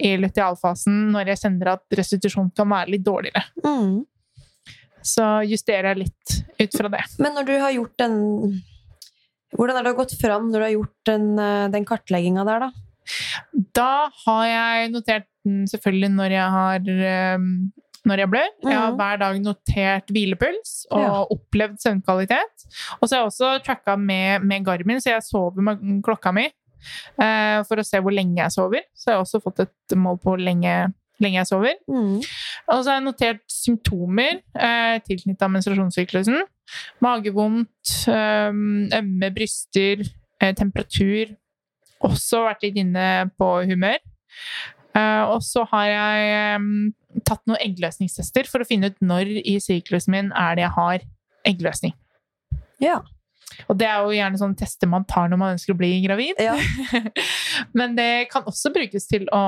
[0.00, 3.42] i lutealfasen når jeg kjenner at restitusjon kan være litt dårligere.
[3.64, 4.04] Mm.
[5.02, 7.04] Så justerer jeg litt ut fra det.
[7.22, 8.18] Men når du har gjort den
[9.56, 12.70] Hvordan har det gått fram når du har gjort den, eh, den kartlegginga der, da?
[13.72, 16.90] Da har jeg notert den selvfølgelig når jeg har
[17.38, 17.46] um,
[18.04, 18.50] når jeg blør.
[18.62, 18.98] Jeg har Mhm.
[19.00, 21.24] hver dag notert hvilepuls og Ja.
[21.32, 22.66] opplevd søvnkvalitet.
[23.00, 26.50] Og så har jeg også tracka med, med Garmin, så jeg sover med klokka mi
[27.20, 28.86] eh, for å se hvor lenge jeg sover.
[28.94, 30.76] Så jeg har også fått et mål på hvor lenge,
[31.22, 31.74] lenge jeg sover.
[31.90, 32.20] Mm.
[32.20, 36.40] Og så har jeg notert symptomer eh, tilknyttet menstruasjonssyklusen.
[37.04, 38.48] Magevondt, eh,
[39.00, 40.06] ømme bryster,
[40.40, 41.36] eh, temperatur.
[42.06, 43.98] Også vært litt inne på humør.
[44.96, 49.58] Eh, og så har jeg eh, tatt noen eggløsningstester for å finne ut når i
[49.62, 51.06] syklusen min er det jeg har
[51.48, 51.94] eggløsning.
[52.82, 53.00] Ja.
[53.68, 56.34] Og det er jo gjerne sånne tester man tar når man ønsker å bli gravid.
[56.38, 56.54] ja.
[57.78, 59.42] Men det kan også brukes til å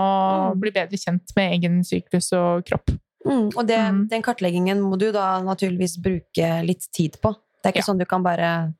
[0.50, 0.60] Mm.
[0.60, 2.90] bli bedre kjent med egen syklus og kropp.
[3.26, 3.50] Mm.
[3.56, 4.08] Og det, Mm.
[4.08, 7.34] den kartleggingen må du da naturligvis bruke litt tid på.
[7.62, 7.92] Det er ikke Ja.
[7.92, 8.74] sånn du kan bare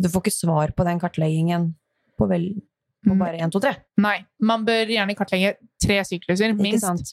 [0.00, 1.74] Du får ikke svar på den kartleggingen
[2.18, 2.54] på, vel,
[3.04, 3.18] på Mm.
[3.18, 3.76] bare 1, 2, 3.
[3.98, 4.24] Nei.
[4.40, 7.12] Man bør gjerne kartlegge tre sykluser, minst.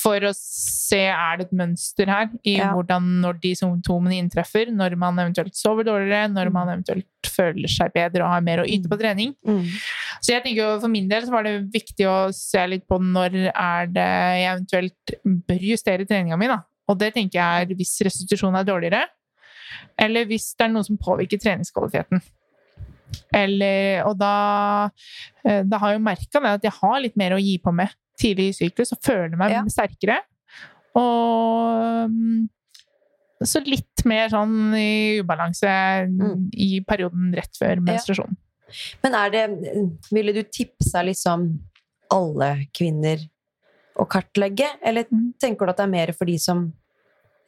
[0.00, 2.70] For å se er det et mønster her i Ja.
[2.72, 6.52] hvordan når de symptomene inntreffer, når man eventuelt sover dårligere, når Mm.
[6.52, 9.34] man eventuelt føler seg bedre og har mer å yte på trening.
[9.46, 9.64] Mm.
[10.22, 12.98] Så jeg tenker jo for min del så var det viktig å se litt på
[13.00, 14.08] når er det
[14.40, 15.14] jeg eventuelt
[15.46, 16.62] bør justere treninga mi, da.
[16.88, 19.04] Og det tenker jeg er hvis restitusjonen er dårligere,
[19.98, 22.20] eller hvis det er noe som påvirker treningskvaliteten.
[23.34, 24.88] Eller, og da,
[25.44, 27.90] eh, da har jeg jo merka at jeg har litt mer å gi på med
[28.20, 29.62] tidlig i syklus og føler meg Ja.
[29.72, 30.18] sterkere.
[30.98, 32.48] Og mm,
[33.46, 35.70] så litt mer sånn i ubalanse
[36.10, 36.48] Mm.
[36.52, 38.36] i perioden rett før menstruasjon.
[39.02, 39.44] Men er det
[40.12, 41.58] Ville du tipsa liksom
[42.10, 43.18] alle kvinner
[43.98, 45.34] å kartlegge, eller Mm.
[45.40, 46.72] tenker du at det er mer for de som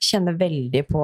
[0.02, 1.02] kjenner veldig på,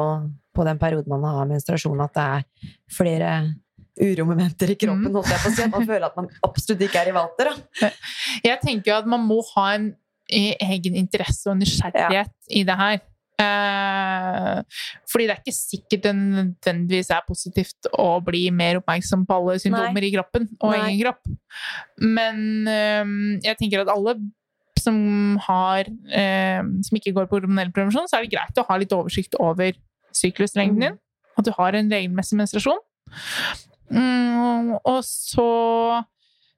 [0.54, 2.44] på den perioden man har menstruasjon, at det er
[2.90, 3.54] flere
[4.00, 5.22] uromomenter i kroppen, Mm.
[5.24, 7.90] jeg på å si, at man føler at man absolutt ikke er i vater, da.
[8.44, 9.94] Jeg tenker jo at man må ha en
[10.30, 13.00] eh, egen interesse og nysgjerrighet i det her.
[13.38, 14.62] Eh,
[15.06, 19.60] fordi det er ikke sikkert det nødvendigvis er positivt å bli mer oppmerksom på alle
[19.62, 20.80] symptomer i kroppen og Nei.
[20.88, 21.22] egen kropp.
[22.02, 23.12] Men eh,
[23.46, 24.16] jeg tenker at alle
[24.78, 24.98] som
[25.46, 28.94] har eh, som ikke går på hormonell prevensjon, så er det greit å ha litt
[28.94, 29.72] oversikt over
[30.14, 30.98] sykluslengden din.
[31.38, 32.78] At du har en regelmessig menstruasjon.
[33.90, 36.04] Mm, og så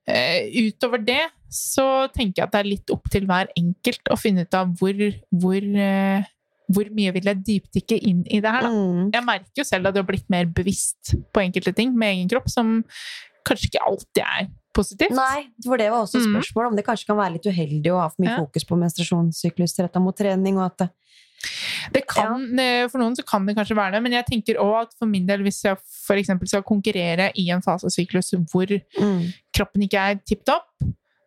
[0.08, 4.18] eh, utover det så tenker jeg at det er litt opp til hver enkelt å
[4.18, 4.94] finne ut av hvor,
[5.42, 6.28] hvor, eh,
[6.70, 8.62] hvor mye vil jeg dypdykke inn i det her.
[8.66, 8.70] Da.
[8.70, 9.10] Mm.
[9.16, 12.30] Jeg merker jo selv at jeg har blitt mer bevisst på enkelte ting med egen
[12.30, 12.80] kropp, som
[13.46, 15.14] kanskje ikke alltid er positivt.
[15.16, 16.36] Nei, for det var også et Mm.
[16.38, 18.38] spørsmål om det kanskje kan være litt uheldig å ha for mye Ja.
[18.38, 20.90] fokus på menstruasjonssyklus retta mot trening, og at det
[21.94, 22.86] Det kan, ja.
[22.90, 25.28] For noen så kan det kanskje være det, men jeg tenker også at for min
[25.28, 29.22] del, hvis jeg for eksempel skal konkurrere i en fasesyklus hvor mm.
[29.56, 30.68] kroppen ikke er tipp topp,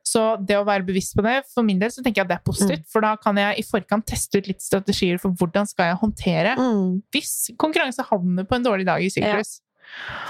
[0.04, 2.38] så det å være bevisst på det, for min del så tenker jeg at det
[2.38, 2.86] er positivt.
[2.92, 6.56] For da kan jeg i forkant teste ut litt strategier for hvordan skal jeg håndtere
[6.60, 7.02] Mm.
[7.12, 9.62] hvis konkurranse havner på en dårlig dag i syklus.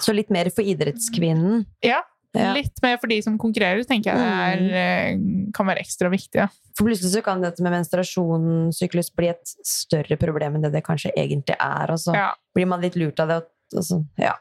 [0.01, 1.65] Så litt mer for idrettskvinnen.
[1.83, 2.01] Ja.
[2.33, 2.53] Ja.
[2.55, 5.17] Litt mer for de som konkurrerer, tenker jeg det er, eh,
[5.53, 6.39] kan være ekstra viktig.
[6.41, 6.47] Ja.
[6.75, 11.11] For plutselig så kan dette med menstruasjonssyklus bli et større problem enn det det kanskje
[11.15, 12.31] egentlig er, og så Ja.
[12.55, 13.43] blir man litt lurt av det,
[13.75, 14.33] og så, ja.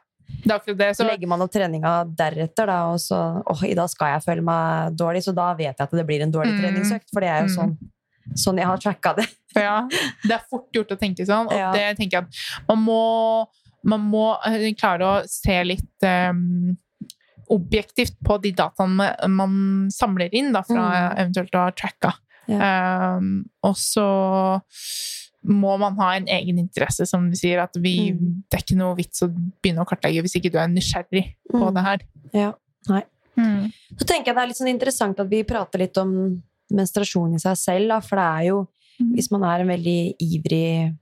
[0.47, 0.97] Det det.
[0.97, 4.43] Så legger man opp treninga deretter, da, og så åh, i dag skal jeg føle
[4.43, 6.61] meg dårlig, så da vet jeg at det blir en dårlig Mm.
[6.63, 7.57] treningsøkt, for det er jo Mm.
[7.59, 7.79] sånn,
[8.35, 9.29] sånn jeg har tracka det.
[9.57, 9.87] ja,
[10.25, 11.73] det er fort gjort å tenke sånn, og Ja.
[11.73, 13.47] det tenker jeg at man må,
[13.85, 16.33] man må eh, klare å se litt eh,
[17.53, 19.55] objektivt på de dataene man,
[19.93, 21.19] samler inn da, fra Mm.
[21.23, 22.15] eventuelt å ha tracka.
[22.49, 24.61] Um, og så
[25.45, 27.59] må man ha en egen interesse, som du sier.
[27.63, 28.43] At vi, Mm.
[28.51, 29.29] det er ikke noe vits å
[29.63, 31.75] begynne å kartlegge hvis ikke du er nysgjerrig på Mm.
[31.75, 31.99] det her.
[32.33, 32.53] Ja,
[32.89, 33.03] nei.
[33.37, 33.73] Mm.
[33.97, 37.39] Så tenker jeg det er litt sånn interessant at vi prater litt om menstruasjon i
[37.39, 38.69] seg selv, da, for det er jo,
[39.01, 39.15] Mm.
[39.17, 40.97] hvis man er en veldig ivrig,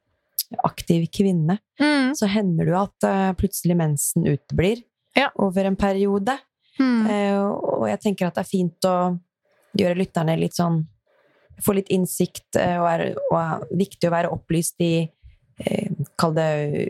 [0.64, 2.12] aktiv kvinne, Mm.
[2.14, 4.82] så hender det jo at uh, plutselig mensen uteblir
[5.16, 5.30] Ja.
[5.34, 6.36] over en periode.
[6.78, 7.06] Mm.
[7.10, 8.96] Eh, og jeg tenker at det er fint å
[9.78, 10.82] gjøre lytterne litt sånn
[11.60, 16.32] Få litt innsikt, eh, og, er, og er viktig å være opplyst i eh, Kall
[16.32, 16.46] det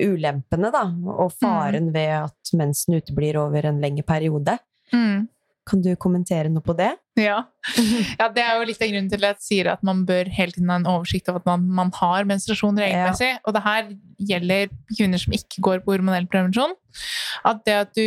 [0.06, 4.54] ulempene, da, og faren ved at mensen uteblir over en lengre periode.
[4.94, 5.26] Mm.
[5.70, 6.90] Kan du kommentere noe på det?
[7.20, 7.44] Ja.
[8.20, 10.54] ja, det er jo litt av grunnen til at jeg sier at man bør hele
[10.56, 13.32] tiden ha en oversikt over at man, man har menstruasjon regelmessig.
[13.44, 13.88] Og det her
[14.32, 16.74] gjelder kvinner som ikke går på hormonell prevensjon.
[17.46, 18.06] At det at du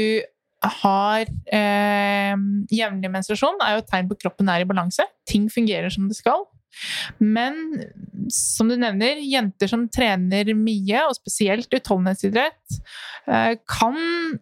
[0.84, 2.36] har eh,
[2.72, 5.06] jevnlig menstruasjon, er jo et tegn på at kroppen er i balanse.
[5.30, 6.46] Ting fungerer som det skal.
[7.20, 7.58] Men
[8.34, 12.78] som du nevner, jenter som trener mye, og spesielt utholdenhetsidrett,
[13.28, 13.98] eh, kan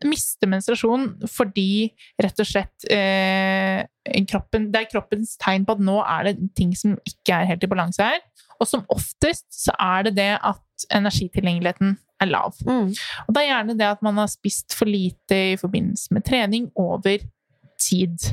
[0.08, 1.92] miste menstruasjon fordi
[2.22, 3.84] rett og slett eh,
[4.30, 7.66] kroppen, det er kroppens tegn på at nå er det ting som ikke er helt
[7.66, 8.22] i balanse her.
[8.62, 12.58] Og som oftest så er det det at energitilgjengeligheten er lav.
[12.68, 12.92] Mm.
[13.26, 16.70] Og det er gjerne det at man har spist for lite i forbindelse med trening
[16.80, 17.24] over
[17.82, 18.32] tid.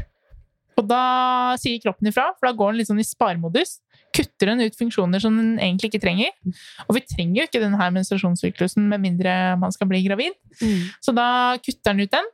[0.79, 1.03] Og da
[1.59, 3.79] sier kroppen ifra, for da går den litt sånn i sparemodus.
[4.19, 6.35] Kutter den ut funksjoner som den egentlig ikke trenger.
[6.89, 10.35] Og vi trenger jo ikke denne menstruasjonssyklusen med mindre man skal bli gravid.
[10.59, 10.89] Mm.
[11.05, 11.29] Så da
[11.63, 12.29] kutter den ut den.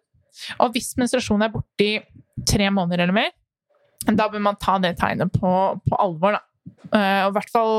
[0.65, 1.99] Og hvis menstruasjonen er borte i
[2.49, 3.31] tre måneder eller mer,
[4.05, 5.53] da bør man ta det tegnet på,
[5.85, 6.43] på alvor, da.
[6.97, 7.75] Eh, Og i hvert fall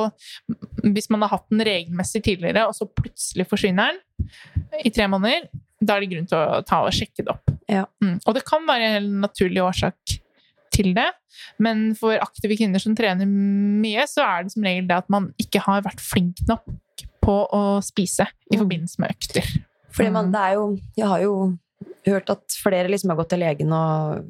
[0.86, 5.49] hvis man har hatt den regelmessig tidligere, og så plutselig forsvinner den i tre måneder,
[5.82, 7.51] da er det grunn til å ta og sjekke det opp.
[7.72, 7.86] Ja.
[8.03, 8.20] Mm.
[8.22, 10.20] Og det kan være en naturlig årsak
[10.76, 11.08] til det,
[11.64, 15.30] men for aktive kvinner som trener mye, så er det som regel det at man
[15.42, 16.66] ikke har vært flink nok
[17.26, 18.62] på å spise i Mm.
[18.62, 19.46] forbindelse med økter.
[19.96, 20.32] Fordi man, Mm.
[20.34, 21.58] det er jo Jeg har jo
[22.06, 24.26] hørt at flere liksom har gått til legen og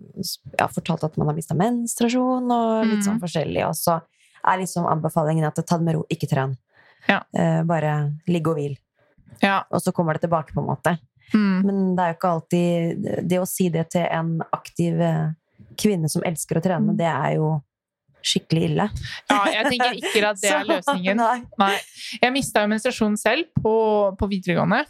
[0.60, 3.06] ja, fortalt at man har mista menstruasjon og litt Mhm.
[3.06, 3.68] sånn forskjellig.
[3.68, 4.02] Og så
[4.46, 6.58] er liksom anbefalingen at ta det med ro, ikke tren.
[7.10, 7.22] Ja.
[7.36, 8.78] Eh, bare ligg og hvil.
[9.42, 9.64] Ja.
[9.72, 10.98] Og så kommer det tilbake, på en måte.
[11.34, 11.66] Mm.
[11.66, 15.32] Men det er jo ikke alltid Det å si det til en aktiv eh,
[15.78, 16.98] kvinne som elsker å trene, Mm.
[16.98, 17.54] det er jo
[18.26, 18.88] skikkelig ille.
[19.30, 21.18] ja, jeg tenker ikke at det er Så- løsningen.
[21.18, 21.42] Nei.
[21.62, 21.76] Nei.
[22.24, 23.76] Jeg mista jo menstruasjon selv på,
[24.18, 24.86] på videregående.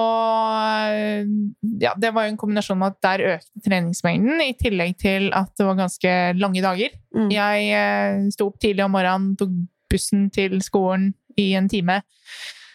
[0.00, 5.28] Og ja, det var jo en kombinasjon med at der økte treningsmengden, i tillegg til
[5.36, 6.94] at det var ganske lange dager.
[7.16, 7.28] Mm.
[7.34, 9.54] Jeg eh, sto opp tidlig om morgenen, tok
[9.90, 11.10] bussen til skolen
[11.40, 12.00] i en time.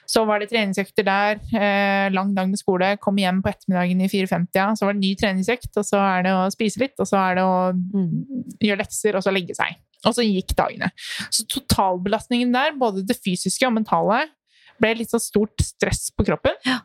[0.07, 4.07] Så var det treningsøkter der, eh, lang dag med skole, kom hjem på ettermiddagen i
[4.07, 7.17] 4.50, så var det ny treningsøkt, og så er det å spise litt, og så
[7.31, 8.53] er det å Mm.
[8.61, 9.75] gjøre lekser, og så legge seg.
[10.05, 10.91] Og så gikk dagene.
[11.31, 14.27] Så totalbelastningen der, både det fysiske og mentale,
[14.79, 16.53] ble litt så stort stress på kroppen.
[16.65, 16.79] Ja.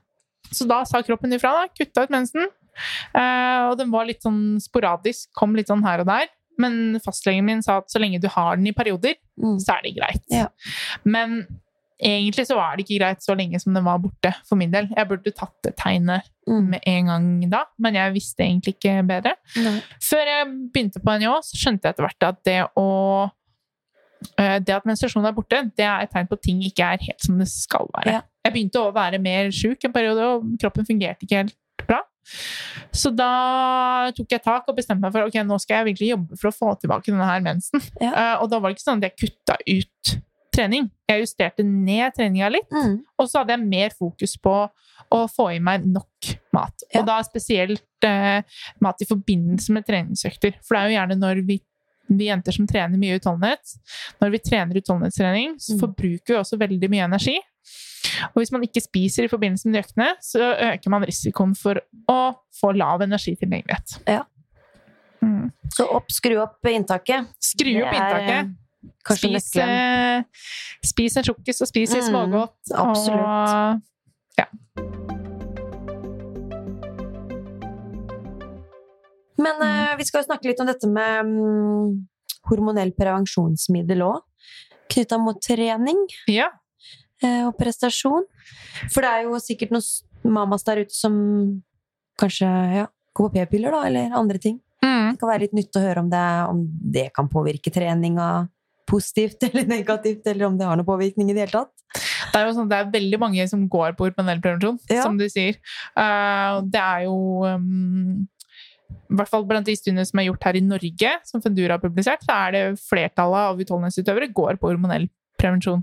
[0.50, 1.66] Så da sa kroppen ifra, da.
[1.68, 2.46] Kutta ut mensen.
[3.14, 6.28] Eh, og den var litt sånn sporadisk, kom litt sånn her og der.
[6.58, 9.58] Men fastlegen min sa at så lenge du har den i perioder, Mm.
[9.60, 10.22] så er det greit.
[10.30, 10.48] Ja.
[11.04, 11.46] Men
[12.02, 14.88] egentlig så var det ikke greit så lenge som den var borte, for min del.
[14.96, 16.64] Jeg burde tatt det tegnet Mm.
[16.72, 19.34] med en gang da, men jeg visste egentlig ikke bedre.
[19.62, 19.76] Nei.
[20.02, 22.86] Før jeg begynte på NJÅ, så skjønte jeg etter hvert at det å
[24.36, 27.04] eh, det at menstruasjonen er borte, det er et tegn på at ting ikke er
[27.06, 28.16] helt som det skal være.
[28.18, 28.22] Ja.
[28.44, 32.00] Jeg begynte å være mer sjuk en periode, og kroppen fungerte ikke helt bra.
[32.92, 36.36] Så da tok jeg tak og bestemte meg for ok, nå skal jeg virkelig jobbe
[36.40, 37.80] for å få tilbake denne her mensen.
[38.00, 38.10] Ja.
[38.10, 40.16] Eh, og da var det ikke sånn at jeg kutta ut
[40.52, 40.90] trening.
[41.08, 43.00] Jeg justerte ned treninga litt, Mm.
[43.18, 44.54] og så hadde jeg mer fokus på
[45.12, 46.82] å få i meg nok mat.
[46.92, 47.00] Ja.
[47.00, 48.42] Og da spesielt eh,
[48.80, 50.54] mat i forbindelse med treningsøkter.
[50.62, 51.60] For det er jo gjerne når vi,
[52.08, 53.76] vi jenter som trener mye utholdenhet,
[54.20, 55.80] når vi trener utholdenhetstrening, så Mm.
[55.80, 57.38] forbruker vi også veldig mye energi.
[58.34, 61.80] Og hvis man ikke spiser i forbindelse med de øktene, så øker man risikoen for
[62.08, 63.98] å få lav energitilgjengelighet.
[64.08, 64.24] Ja.
[65.22, 65.50] Mm.
[65.74, 67.26] Så opp, skru opp inntaket.
[67.40, 68.54] Skru opp er, inntaket.
[69.04, 70.22] Kanskje Spis, eh,
[70.86, 72.72] spis en sjokkis og spis litt Mm, smågodt.
[72.72, 73.20] absolutt.
[73.20, 73.80] Og,
[74.38, 74.46] ja.
[79.40, 81.92] Men eh, vi skal jo snakke litt om dette med mm,
[82.50, 84.20] hormonell prevensjonsmiddel òg.
[84.90, 86.48] Knytta mot trening ja.
[87.22, 88.26] eh, og prestasjon.
[88.90, 91.14] For det er jo sikkert noen mamas der ute som
[92.20, 94.58] kanskje ja, går på p-piller, da, eller andre ting.
[94.84, 95.14] Mm.
[95.14, 96.60] Det kan være litt nytt å høre om det, om
[96.96, 98.26] det kan påvirke treninga
[98.90, 101.72] positivt eller negativt, eller om det har noen påvirkning i det hele tatt.
[102.30, 105.02] Det er jo sånn, det er veldig mange som går på hormonell prevensjon, Ja.
[105.06, 105.56] som du sier.
[105.98, 107.16] Uh, det er jo
[107.46, 108.26] um,
[109.10, 111.82] I hvert fall blant de studiene som er gjort her i Norge, som Fundura har
[111.82, 115.08] publisert, så er det flertallet av utholdenhetsutøvere går på hormonell
[115.40, 115.82] prevensjon.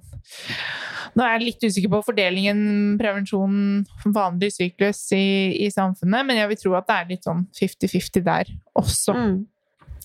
[1.18, 2.60] Nå er jeg litt usikker på fordelingen
[3.00, 3.84] prevensjon
[4.14, 8.26] vanlig syklus i, i samfunnet, men jeg vil tro at det er litt sånn 50-50
[8.28, 9.16] der også.
[9.18, 9.38] Mm.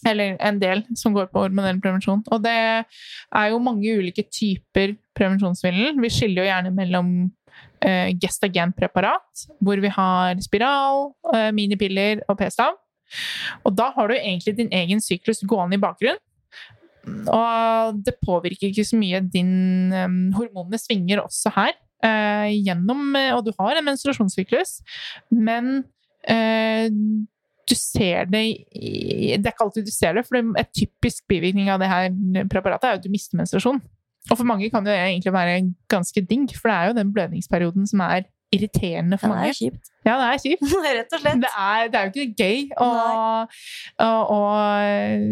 [0.08, 2.24] Eller en del som går på hormonell prevensjon.
[2.32, 5.94] Og det er jo mange ulike typer prevensjonsmiddel.
[6.02, 7.12] Vi skiller jo gjerne mellom
[7.84, 12.78] eh, gestagenpreparat, hvor vi har spiral, eh, minipiller og p-stav.
[13.62, 16.20] Og da har du egentlig din egen syklus gående i bakgrunnen.
[17.02, 21.74] Og det påvirker ikke så mye din eh, Hormonene svinger også her.
[22.02, 24.80] eh, gjennom, eh, og du har en menstruasjonssyklus,
[25.30, 25.84] men
[26.26, 26.88] eh,
[27.72, 31.70] du ser det i, Det er ikke alltid du ser det, for et typisk bivirkning
[31.72, 32.12] av det her
[32.52, 33.80] preparatet er jo at du mister menstruasjon.
[34.30, 35.56] Og for mange kan det egentlig være
[35.90, 39.56] ganske digg, for det er jo den blødningsperioden som er irriterende for Ja, det er
[39.56, 39.88] kjipt.
[40.04, 40.64] Ja, det er kjipt.
[40.98, 41.40] Rett og slett.
[41.42, 42.88] Det er, det er jo ikke gøy å,
[44.04, 44.40] å, å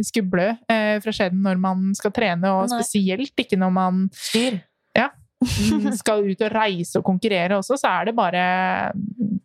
[0.08, 2.80] skulle blø eh, fra skjeden når man skal trene, og Nei.
[2.80, 4.56] spesielt ikke når man Styr.
[4.96, 5.10] Ja.
[6.00, 8.42] skal ut og reise og konkurrere også, så er det bare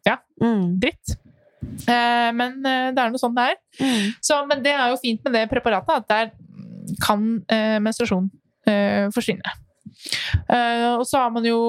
[0.08, 0.74] ja, Mm.
[0.84, 1.14] dritt.
[1.86, 3.62] Eh, men eh, det er noe sånn det er.
[3.82, 4.10] Mm.
[4.24, 6.34] Så, men det er jo fint med det preparatet, at der
[7.04, 8.30] kan eh, menstruasjon
[8.70, 9.56] eh, forsvinne.
[10.50, 11.60] Eh, og så har man jo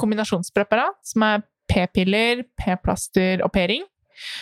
[0.00, 3.84] kombinasjonspreparat, som er p-piller, p-plaster og p-ring,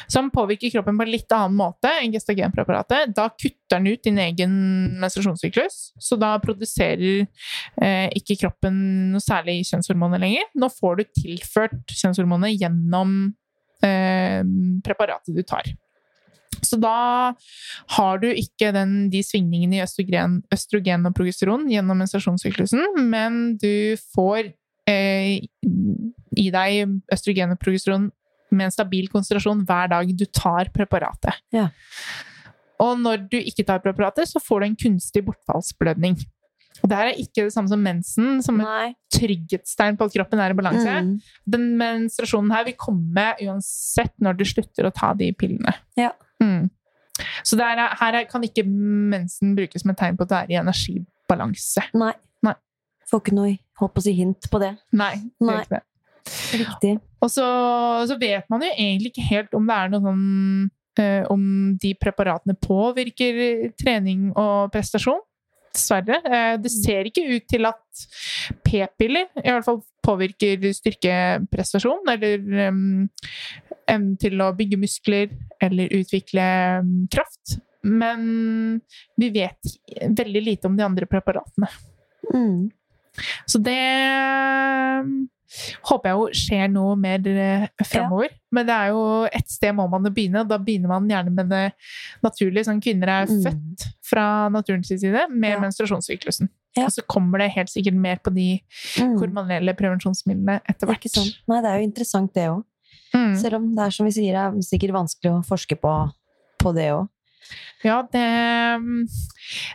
[0.09, 3.13] som påvirker kroppen på en litt annen måte enn gestagenpreparatet.
[3.17, 4.55] Da kutter den ut din egen
[5.03, 7.27] menstruasjonssyklus, så da produserer
[8.15, 8.77] ikke kroppen
[9.13, 10.47] noe særlig kjønnshormoner lenger.
[10.55, 13.35] Nå får du tilført kjønnshormoner gjennom
[14.85, 15.69] preparatet du tar.
[16.65, 17.35] Så da
[17.97, 23.97] har du ikke den, de svingningene i østrogen, østrogen og progesteron gjennom menstruasjonssyklusen, men du
[24.15, 24.53] får
[24.91, 28.11] eh, i deg østrogen og progesteron
[28.55, 31.43] med en stabil konsentrasjon hver dag du tar preparatet.
[31.55, 31.69] Ja.
[32.83, 36.19] Og når du ikke tar preparatet, så får du en kunstig bortfallsblødning.
[36.83, 38.89] Og det her er ikke det samme som mensen, som et Nei.
[39.15, 40.97] trygghetstegn på at kroppen er i balanse.
[41.07, 41.13] Mm.
[41.55, 45.77] Den menstruasjonen her vil komme uansett når du slutter å ta de pillene.
[45.97, 46.11] Ja.
[46.43, 46.69] Mm.
[47.47, 50.51] Så er, her er- kan ikke mensen brukes som et tegn på at du er
[50.51, 51.87] i energibalanse.
[51.95, 52.13] Nei.
[52.43, 52.55] Nei.
[53.11, 54.75] Får ikke noe håp å si hint på det.
[54.93, 55.15] Nei.
[55.15, 55.61] det Nei.
[55.63, 55.85] ikke det.
[56.59, 56.95] Riktig.
[57.23, 57.45] Og så,
[58.09, 60.25] så vet man jo egentlig ikke helt om det er noe sånn
[60.99, 61.43] eh, Om
[61.81, 65.21] de preparatene påvirker trening og prestasjon.
[65.75, 66.21] Dessverre.
[66.23, 68.05] Eh, det ser ikke ut til at
[68.67, 73.07] p-piller i hvert fall påvirker styrkeprestasjon, eller um,
[73.89, 75.33] evnen til å bygge muskler
[75.65, 76.47] eller utvikle
[76.85, 77.59] um, kraft.
[77.85, 78.81] Men
[79.21, 79.75] vi vet
[80.21, 81.69] veldig lite om de andre preparatene.
[82.33, 82.71] Mm.
[83.49, 83.81] Så det
[85.01, 85.25] um,
[85.85, 87.19] håper jeg jo skjer noe mer
[87.85, 88.31] framover.
[88.31, 88.39] Ja.
[88.53, 91.49] Men det er jo et sted må man begynne, og da begynner man gjerne med
[91.51, 91.73] det
[92.25, 92.67] naturlige.
[92.69, 93.43] Sånn kvinner er Mm.
[93.45, 95.61] født fra naturens side med Ja.
[95.61, 96.49] menstruasjonssyklusen.
[96.77, 96.85] Ja.
[96.87, 98.61] Og så kommer det helt sikkert mer på de
[98.99, 99.19] Mm.
[99.19, 101.03] hormonelle prevensjonsmidlene etter hvert.
[101.11, 101.35] Sånn.
[101.49, 102.65] Nei, det er jo interessant det òg.
[103.15, 103.37] Mm.
[103.41, 106.13] Selv om det er som vi sier, det er sikkert vanskelig å forske på,
[106.59, 107.09] på det òg.
[107.85, 108.25] Ja, det
[108.81, 109.01] mm,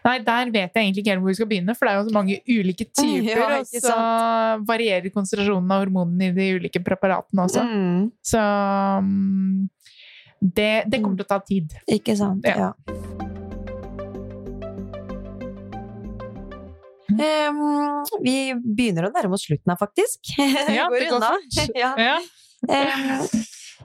[0.05, 2.07] Nei, der vet jeg egentlig ikke helt hvor vi skal begynne, for det er jo
[2.07, 3.97] så mange ulike typer, Ja, og så
[4.67, 7.65] varierer konsentrasjonen av hormonene i de ulike preparatene også.
[7.69, 8.07] Mm.
[8.25, 8.41] Så
[9.05, 9.69] mm,
[10.41, 11.77] det, det kommer til å ta tid.
[11.99, 12.47] Ikke sant.
[12.49, 12.71] Ja.
[12.71, 13.29] Ja.
[17.19, 20.33] Um, vi begynner å nærme oss slutten her, faktisk.
[20.77, 21.33] Ja, det går unna.
[21.83, 21.93] Ja.
[21.99, 22.19] Ja.
[22.69, 23.25] Um,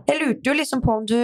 [0.04, 1.18] jeg lurte jo liksom på om du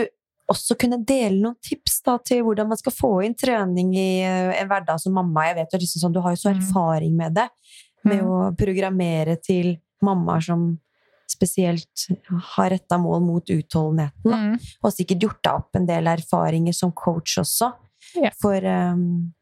[0.51, 4.53] også kunne dele noen tips da, til hvordan man skal få inn trening i eh,
[4.61, 5.47] en hverdag som mamma.
[5.49, 6.61] Jeg vet liksom sånn, Du har jo så Mm.
[6.61, 7.49] erfaring med det,
[8.05, 8.27] med Mm.
[8.27, 10.79] å programmere til mammaer som
[11.31, 12.09] spesielt
[12.57, 14.33] har retta mål mot utholdenheten.
[14.33, 14.57] Mm.
[14.83, 17.73] Og sikkert gjort deg opp en del erfaringer som coach også.
[18.17, 18.33] Yeah.
[18.41, 19.33] For um,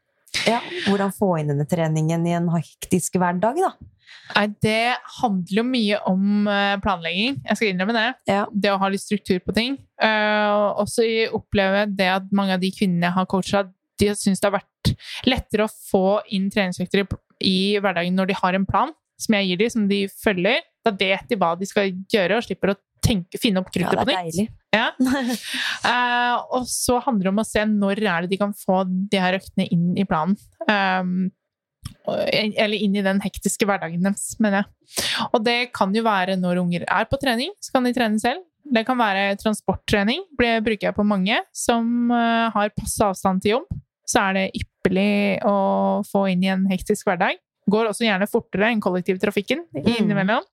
[0.46, 3.72] ja, hvordan få inn denne treningen i en hektisk hverdag, da.
[4.34, 7.38] Nei, det handler jo mye om eh, planlegging.
[7.48, 8.06] Jeg skal innrømme det.
[8.30, 8.44] Ja.
[8.52, 9.78] Det å ha litt struktur på ting.
[10.02, 13.64] Uh, også i- oppleve det at mange av de kvinnene jeg har coacha,
[13.98, 14.92] de syns det har vært
[15.26, 17.06] lettere å få inn treningsvekter
[17.42, 20.60] i, hverdagen når de har en plan som jeg gir dem, som de følger.
[20.86, 24.04] Da vet de hva de skal gjøre, og slipper å tenke, finne opp kruttet ja,
[24.04, 24.54] på nytt.
[24.74, 24.86] Ja.
[25.82, 29.22] Uh, og så handler det om å se når er det de kan få de
[29.22, 30.38] her øktene inn i planen.
[30.68, 31.30] Um,
[32.28, 35.06] eller inn i den hektiske hverdagen deres, mener jeg.
[35.32, 38.44] Og det kan jo være når unger er på trening, så kan de trene selv.
[38.68, 43.56] Det kan være transporttrening, det bruker jeg på mange som eh, har passe avstand til
[43.56, 43.78] jobb.
[44.08, 45.56] Så er det ypperlig å
[46.08, 47.40] få inn i en hektisk hverdag.
[47.68, 50.44] Går også gjerne fortere enn kollektivtrafikken innimellom.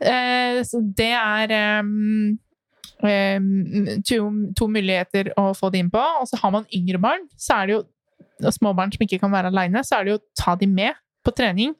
[0.00, 0.62] Mm.
[0.66, 1.90] så det er em,
[3.06, 3.48] em,
[4.06, 4.18] to,
[4.58, 6.02] to muligheter å få det inn på.
[6.22, 7.84] Og så har man yngre barn, så er det jo
[8.40, 10.98] og småbarn som ikke kan være aleine, så er det jo å ta dem med
[11.26, 11.74] på trening.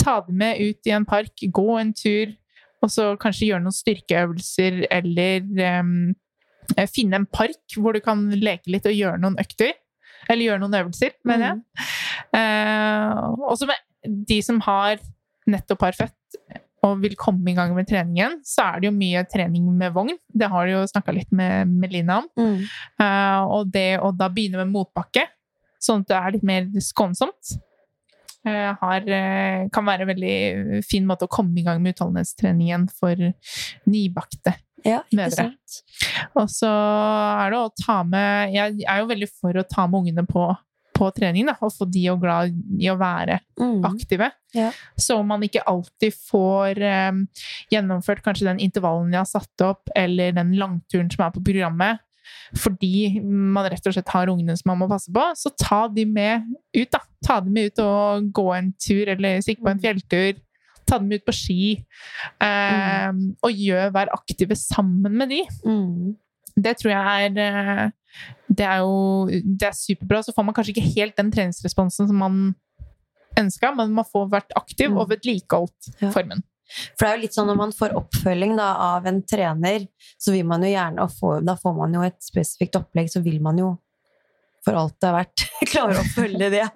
[0.00, 2.34] Ta dem med ut i en park, gå en tur,
[2.80, 8.72] og så kanskje gjøre noen styrkeøvelser, eller eh, finne en park hvor du kan leke
[8.72, 9.74] litt og gjøre noen økter.
[10.28, 11.86] Eller gjøre noen øvelser, mener jeg.
[12.36, 15.00] Eh, også med de som har
[15.50, 19.24] nettopp har født og vil komme i gang med treningen, så er det jo mye
[19.28, 20.16] trening med vogn.
[20.32, 22.28] Det har du jo snakka litt med Melina om.
[22.40, 22.62] Mm.
[23.00, 25.26] Uh, og det å da begynne med motbakke,
[25.80, 27.54] sånn at det er litt mer skånsomt,
[28.46, 32.88] eh, har, eh, kan være en veldig fin måte å komme i gang med utholdenhetstreningen
[32.92, 33.14] for
[33.88, 34.56] nybakte.
[34.84, 35.50] Ja, Mødre.
[36.40, 40.00] Og så er det å ta med Jeg er jo veldig for å ta med
[40.06, 40.46] ungene på,
[40.96, 43.84] på trening, da, og få de jo glad i å være Mm.
[43.84, 44.30] aktive.
[44.54, 44.70] Ja.
[44.98, 47.26] Så om man ikke alltid får um,
[47.70, 52.00] gjennomført kanskje den intervallen de har satt opp, eller den langturen som er på programmet,
[52.56, 56.04] fordi man rett og slett har ungene som man må passe på, så ta de
[56.04, 56.42] med
[56.74, 56.98] ut, da.
[57.24, 59.82] Ta dem med ut og gå en tur, eller stikke på en Mm.
[59.84, 60.40] fjelltur.
[60.86, 61.84] Ta dem ut på ski.
[62.40, 63.12] Eh,
[63.42, 65.42] Og gjør, vær aktive sammen med de.
[65.64, 66.16] Mm.
[66.56, 67.90] Det tror jeg er eh,
[68.50, 70.22] Det er jo det er superbra.
[70.22, 72.54] Så får man kanskje ikke helt den treningsresponsen som man
[73.38, 74.98] ønska, men man får vært aktiv Mm.
[74.98, 76.10] og vedlikeholdt Ja.
[76.10, 76.42] formen.
[76.94, 79.86] For det er jo litt sånn når man får oppfølging da, av en trener,
[80.20, 83.40] så vil man jo gjerne få, Da får man jo et spesifikt opplegg, så vil
[83.42, 83.74] man jo
[84.60, 86.66] for alt det er verdt klare å følge det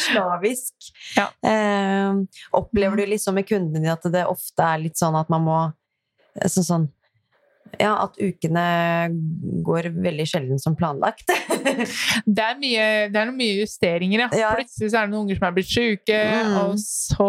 [0.00, 0.88] slavisk.
[1.14, 1.28] Ja.
[1.46, 5.44] Eh, opplever du liksom med kundene dine at det ofte er litt sånn at man
[5.46, 5.58] må
[6.46, 6.88] sånn, sånn
[7.80, 8.62] ja, at ukene
[9.66, 11.28] går veldig sjelden som planlagt.
[12.28, 14.28] Det er, mye, det er mye justeringer, ja.
[14.36, 14.48] Ja.
[14.56, 16.54] Plutselig så er det noen unger som er blitt syke, Mm.
[16.58, 17.28] og så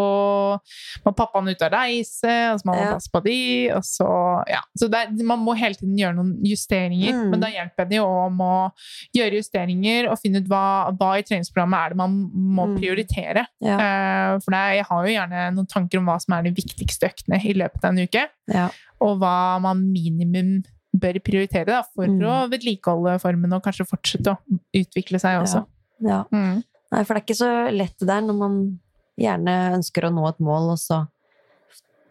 [1.05, 2.93] må pappaen ut og reise, og så må man Ja.
[2.95, 3.37] passe på de,
[3.75, 4.09] og så
[4.49, 4.61] Ja.
[4.77, 7.29] Så er, man må hele tiden gjøre noen justeringer, Mm.
[7.31, 8.71] men da hjelper det jo om å
[9.15, 12.77] gjøre justeringer og finne ut hva, hva i treningsprogrammet er det man må Mm.
[12.79, 13.45] prioritere.
[13.61, 13.77] Ja.
[13.79, 17.09] Eh, For det, jeg har jo gjerne noen tanker om hva som er de viktigste
[17.09, 18.69] øktene i løpet av en uke, Ja.
[19.01, 20.63] Og hva man minimum
[20.99, 22.21] bør prioritere da, for Mm.
[22.25, 25.65] å vedlikeholde formen og kanskje fortsette å utvikle seg også.
[26.01, 26.23] ja.
[26.33, 26.63] Mm.
[26.91, 28.79] Nei, for det er ikke så lett det der når man
[29.19, 31.07] gjerne ønsker å nå et mål, og så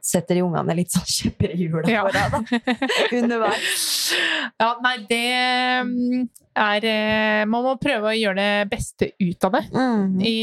[0.05, 2.03] setter de ungene litt sånn kjepper i hjula Ja.
[2.07, 2.77] for deg, da.
[3.19, 3.87] Underveis.
[4.59, 5.23] Ja, nei, det
[5.89, 6.27] mm,
[6.59, 9.65] er eh, Man må prøve å gjøre det beste ut av det.
[9.75, 10.19] Mm.
[10.23, 10.37] I,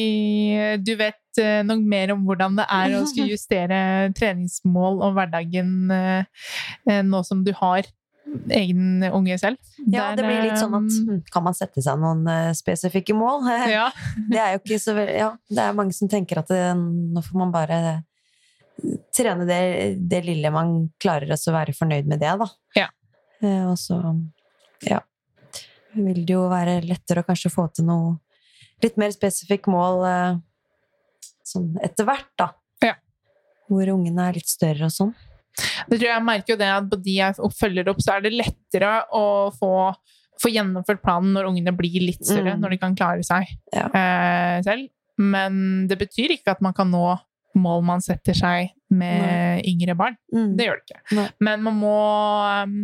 [0.84, 3.80] du vet noe nok mer om hvordan det er å skulle justere
[4.16, 6.48] treningsmål og hverdagen eh,
[6.88, 7.88] eh, nå som du har
[8.50, 9.60] egen unge selv.
[9.92, 13.16] Ja, det blir litt sånn at eh, hm, Kan man sette seg noen eh, spesifikke
[13.18, 13.46] mål?
[13.76, 13.90] Ja.
[14.32, 17.24] Det er jo ikke så veldig Ja, det er mange som tenker at det, nå
[17.26, 17.80] får man bare
[19.16, 19.60] trene det,
[20.10, 22.48] det lille man klarer, og så være fornøyd med det, da.
[22.76, 22.88] Ja.
[23.42, 24.00] Eh, og så
[24.86, 25.00] Ja.
[25.96, 28.18] Vil det jo være lettere å kanskje få til noe
[28.84, 30.38] litt mer spesifikk mål eh,
[31.48, 32.50] sånn etter hvert, da.
[32.84, 32.96] Ja.
[33.70, 35.14] Hvor ungene er litt større og sånn.
[35.88, 38.26] Det tror jeg jeg merker jo det at på de jeg følger opp, så er
[38.26, 39.24] det lettere å
[39.56, 39.70] få,
[40.44, 42.60] få gjennomført planen når ungene blir litt større, Mm.
[42.66, 43.88] når de kan klare seg Ja.
[43.88, 44.90] eh, selv.
[45.18, 47.06] Men det betyr ikke at man kan nå
[47.56, 50.16] mål man setter seg med yngre barn.
[50.34, 50.52] Mm.
[50.58, 51.00] Det gjør det ikke.
[51.18, 51.26] Nei.
[51.48, 51.94] Men man må,
[52.64, 52.76] um,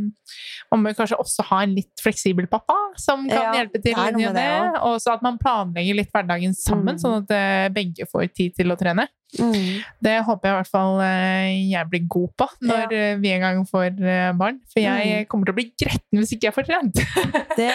[0.74, 4.32] man må kanskje også ha en litt fleksibel pappa som kan Ja, hjelpe til det
[4.36, 4.48] det.
[4.82, 7.02] Og så at man planlegger litt hverdagen sammen, Mm.
[7.04, 9.06] sånn at eh, begge får tid til å trene.
[9.40, 9.80] Mm.
[10.04, 13.14] Det håper jeg i hvert fall eh, jeg blir god på når ja.
[13.22, 14.60] vi en gang får eh, barn.
[14.74, 15.28] For jeg Mm.
[15.30, 17.06] kommer til å bli gretten hvis ikke jeg får trent.
[17.62, 17.72] Det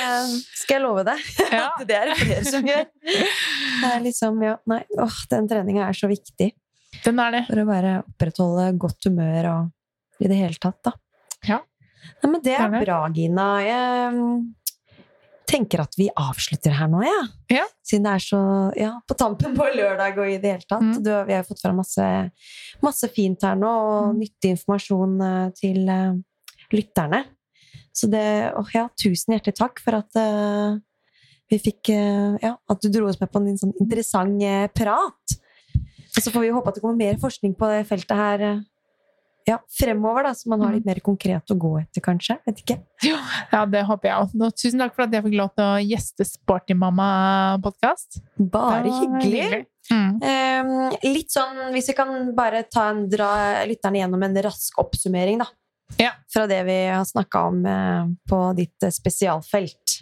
[0.59, 1.25] skal jeg love deg.
[1.57, 1.71] Ja.
[1.87, 2.85] Det er det flere som gjør.
[3.07, 6.53] Det er liksom, ja, nei, åh, den treninga er så viktig
[7.05, 7.45] Den er det.
[7.49, 10.93] for å bare opprettholde godt humør og i det hele tatt, da.
[11.47, 11.59] Ja.
[12.23, 12.85] Nei, men det er Gjerne.
[12.87, 13.47] bra, Gina.
[13.67, 14.15] Jeg
[15.47, 17.27] tenker at vi avslutter her nå, jeg.
[17.59, 17.65] Ja.
[17.87, 18.41] Siden det er så
[18.79, 20.83] ja, på tampen på lørdag og i det hele tatt.
[20.83, 20.97] Mm.
[21.07, 22.07] Du, vi har fått fram masse,
[22.83, 24.19] masse fint her nå, og Mm.
[24.25, 26.17] nyttig informasjon eh, til uh,
[26.75, 27.25] lytterne.
[27.97, 28.25] Så det
[28.59, 30.77] åh, ja, tusen hjertelig takk for at uh,
[31.51, 34.43] vi fikk uh, Ja, at du dro oss med på en sånn interessant
[34.75, 35.37] prat.
[36.17, 38.61] Og så får vi håpe at det kommer mer forskning på det feltet her eh,
[39.47, 40.75] ja, fremover, da, så man har Mm.
[40.81, 42.35] litt mer konkret å gå etter, kanskje.
[42.49, 42.81] Vet ikke.
[43.53, 44.55] Ja, det håper jeg òg.
[44.59, 48.19] Tusen takk for at jeg fikk lov til å gjeste Sporty mamma-podkast.
[48.41, 49.61] Bare hyggelig.
[49.93, 50.17] Mm.
[50.19, 55.39] Eh, litt sånn, hvis vi kan bare ta en, dra lytterne gjennom en rask oppsummering,
[55.39, 55.47] da.
[56.01, 56.11] Ja.
[56.33, 60.01] Fra det vi har snakka om eh, på ditt eh, spesialfelt.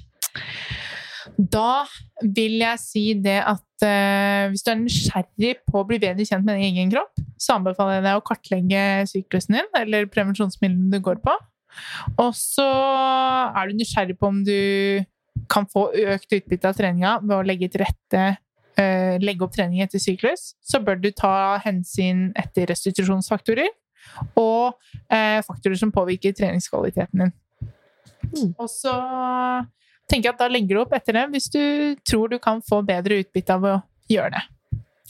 [1.38, 1.84] Da
[2.22, 6.46] vil jeg si det at eh, hvis du er nysgjerrig på å bli bedre kjent
[6.46, 11.00] med din egen kropp, så anbefaler jeg deg å kartlegge syklusen din, eller prevensjonsmidlene du
[11.04, 11.34] går på.
[12.22, 14.58] Og så er du nysgjerrig på om du
[15.50, 18.24] kan få økt utbytte av treninga ved å legge til rette
[18.80, 23.70] eh, legge opp trening etter syklus, så bør du ta hensyn etter restitusjonsfaktorer
[24.38, 24.74] og
[25.08, 27.34] eh, faktorer som påvirker treningskvaliteten din.
[28.24, 28.52] Mm.
[28.56, 28.94] Og så
[30.10, 31.60] tenker jeg at da legger du opp etter det hvis du
[32.06, 33.74] tror du kan få bedre utbytte av å
[34.10, 34.42] gjøre det.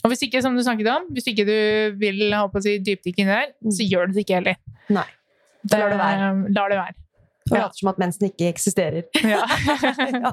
[0.05, 1.55] Og hvis ikke, som du snakket om, hvis ikke du
[1.97, 3.71] vil på å si dypdykke inni der, Mm.
[3.73, 4.55] så gjør du det ikke heller.
[4.89, 5.07] Nei.
[5.65, 6.53] Da lar det være.
[6.53, 6.95] Lar det være.
[7.45, 7.61] Og Ja.
[7.63, 9.03] later som at mensen ikke eksisterer.
[9.23, 9.41] Ja.
[10.21, 10.31] Ja.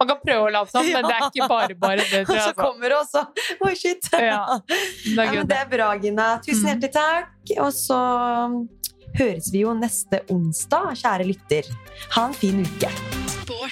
[0.00, 2.20] Man kan prøve å late som, men det er ikke bare bare det.
[2.20, 2.54] Og så altså.
[2.60, 3.26] kommer det også
[3.64, 4.08] Oi, shit!
[4.12, 6.38] Ja, det er men det er bra, Gina.
[6.44, 6.70] Tusen Mm.
[6.74, 7.56] hjertelig takk.
[7.60, 7.98] Og så
[9.18, 11.68] høres vi jo neste onsdag, kjære lytter.
[12.16, 13.13] Ha en fin uke.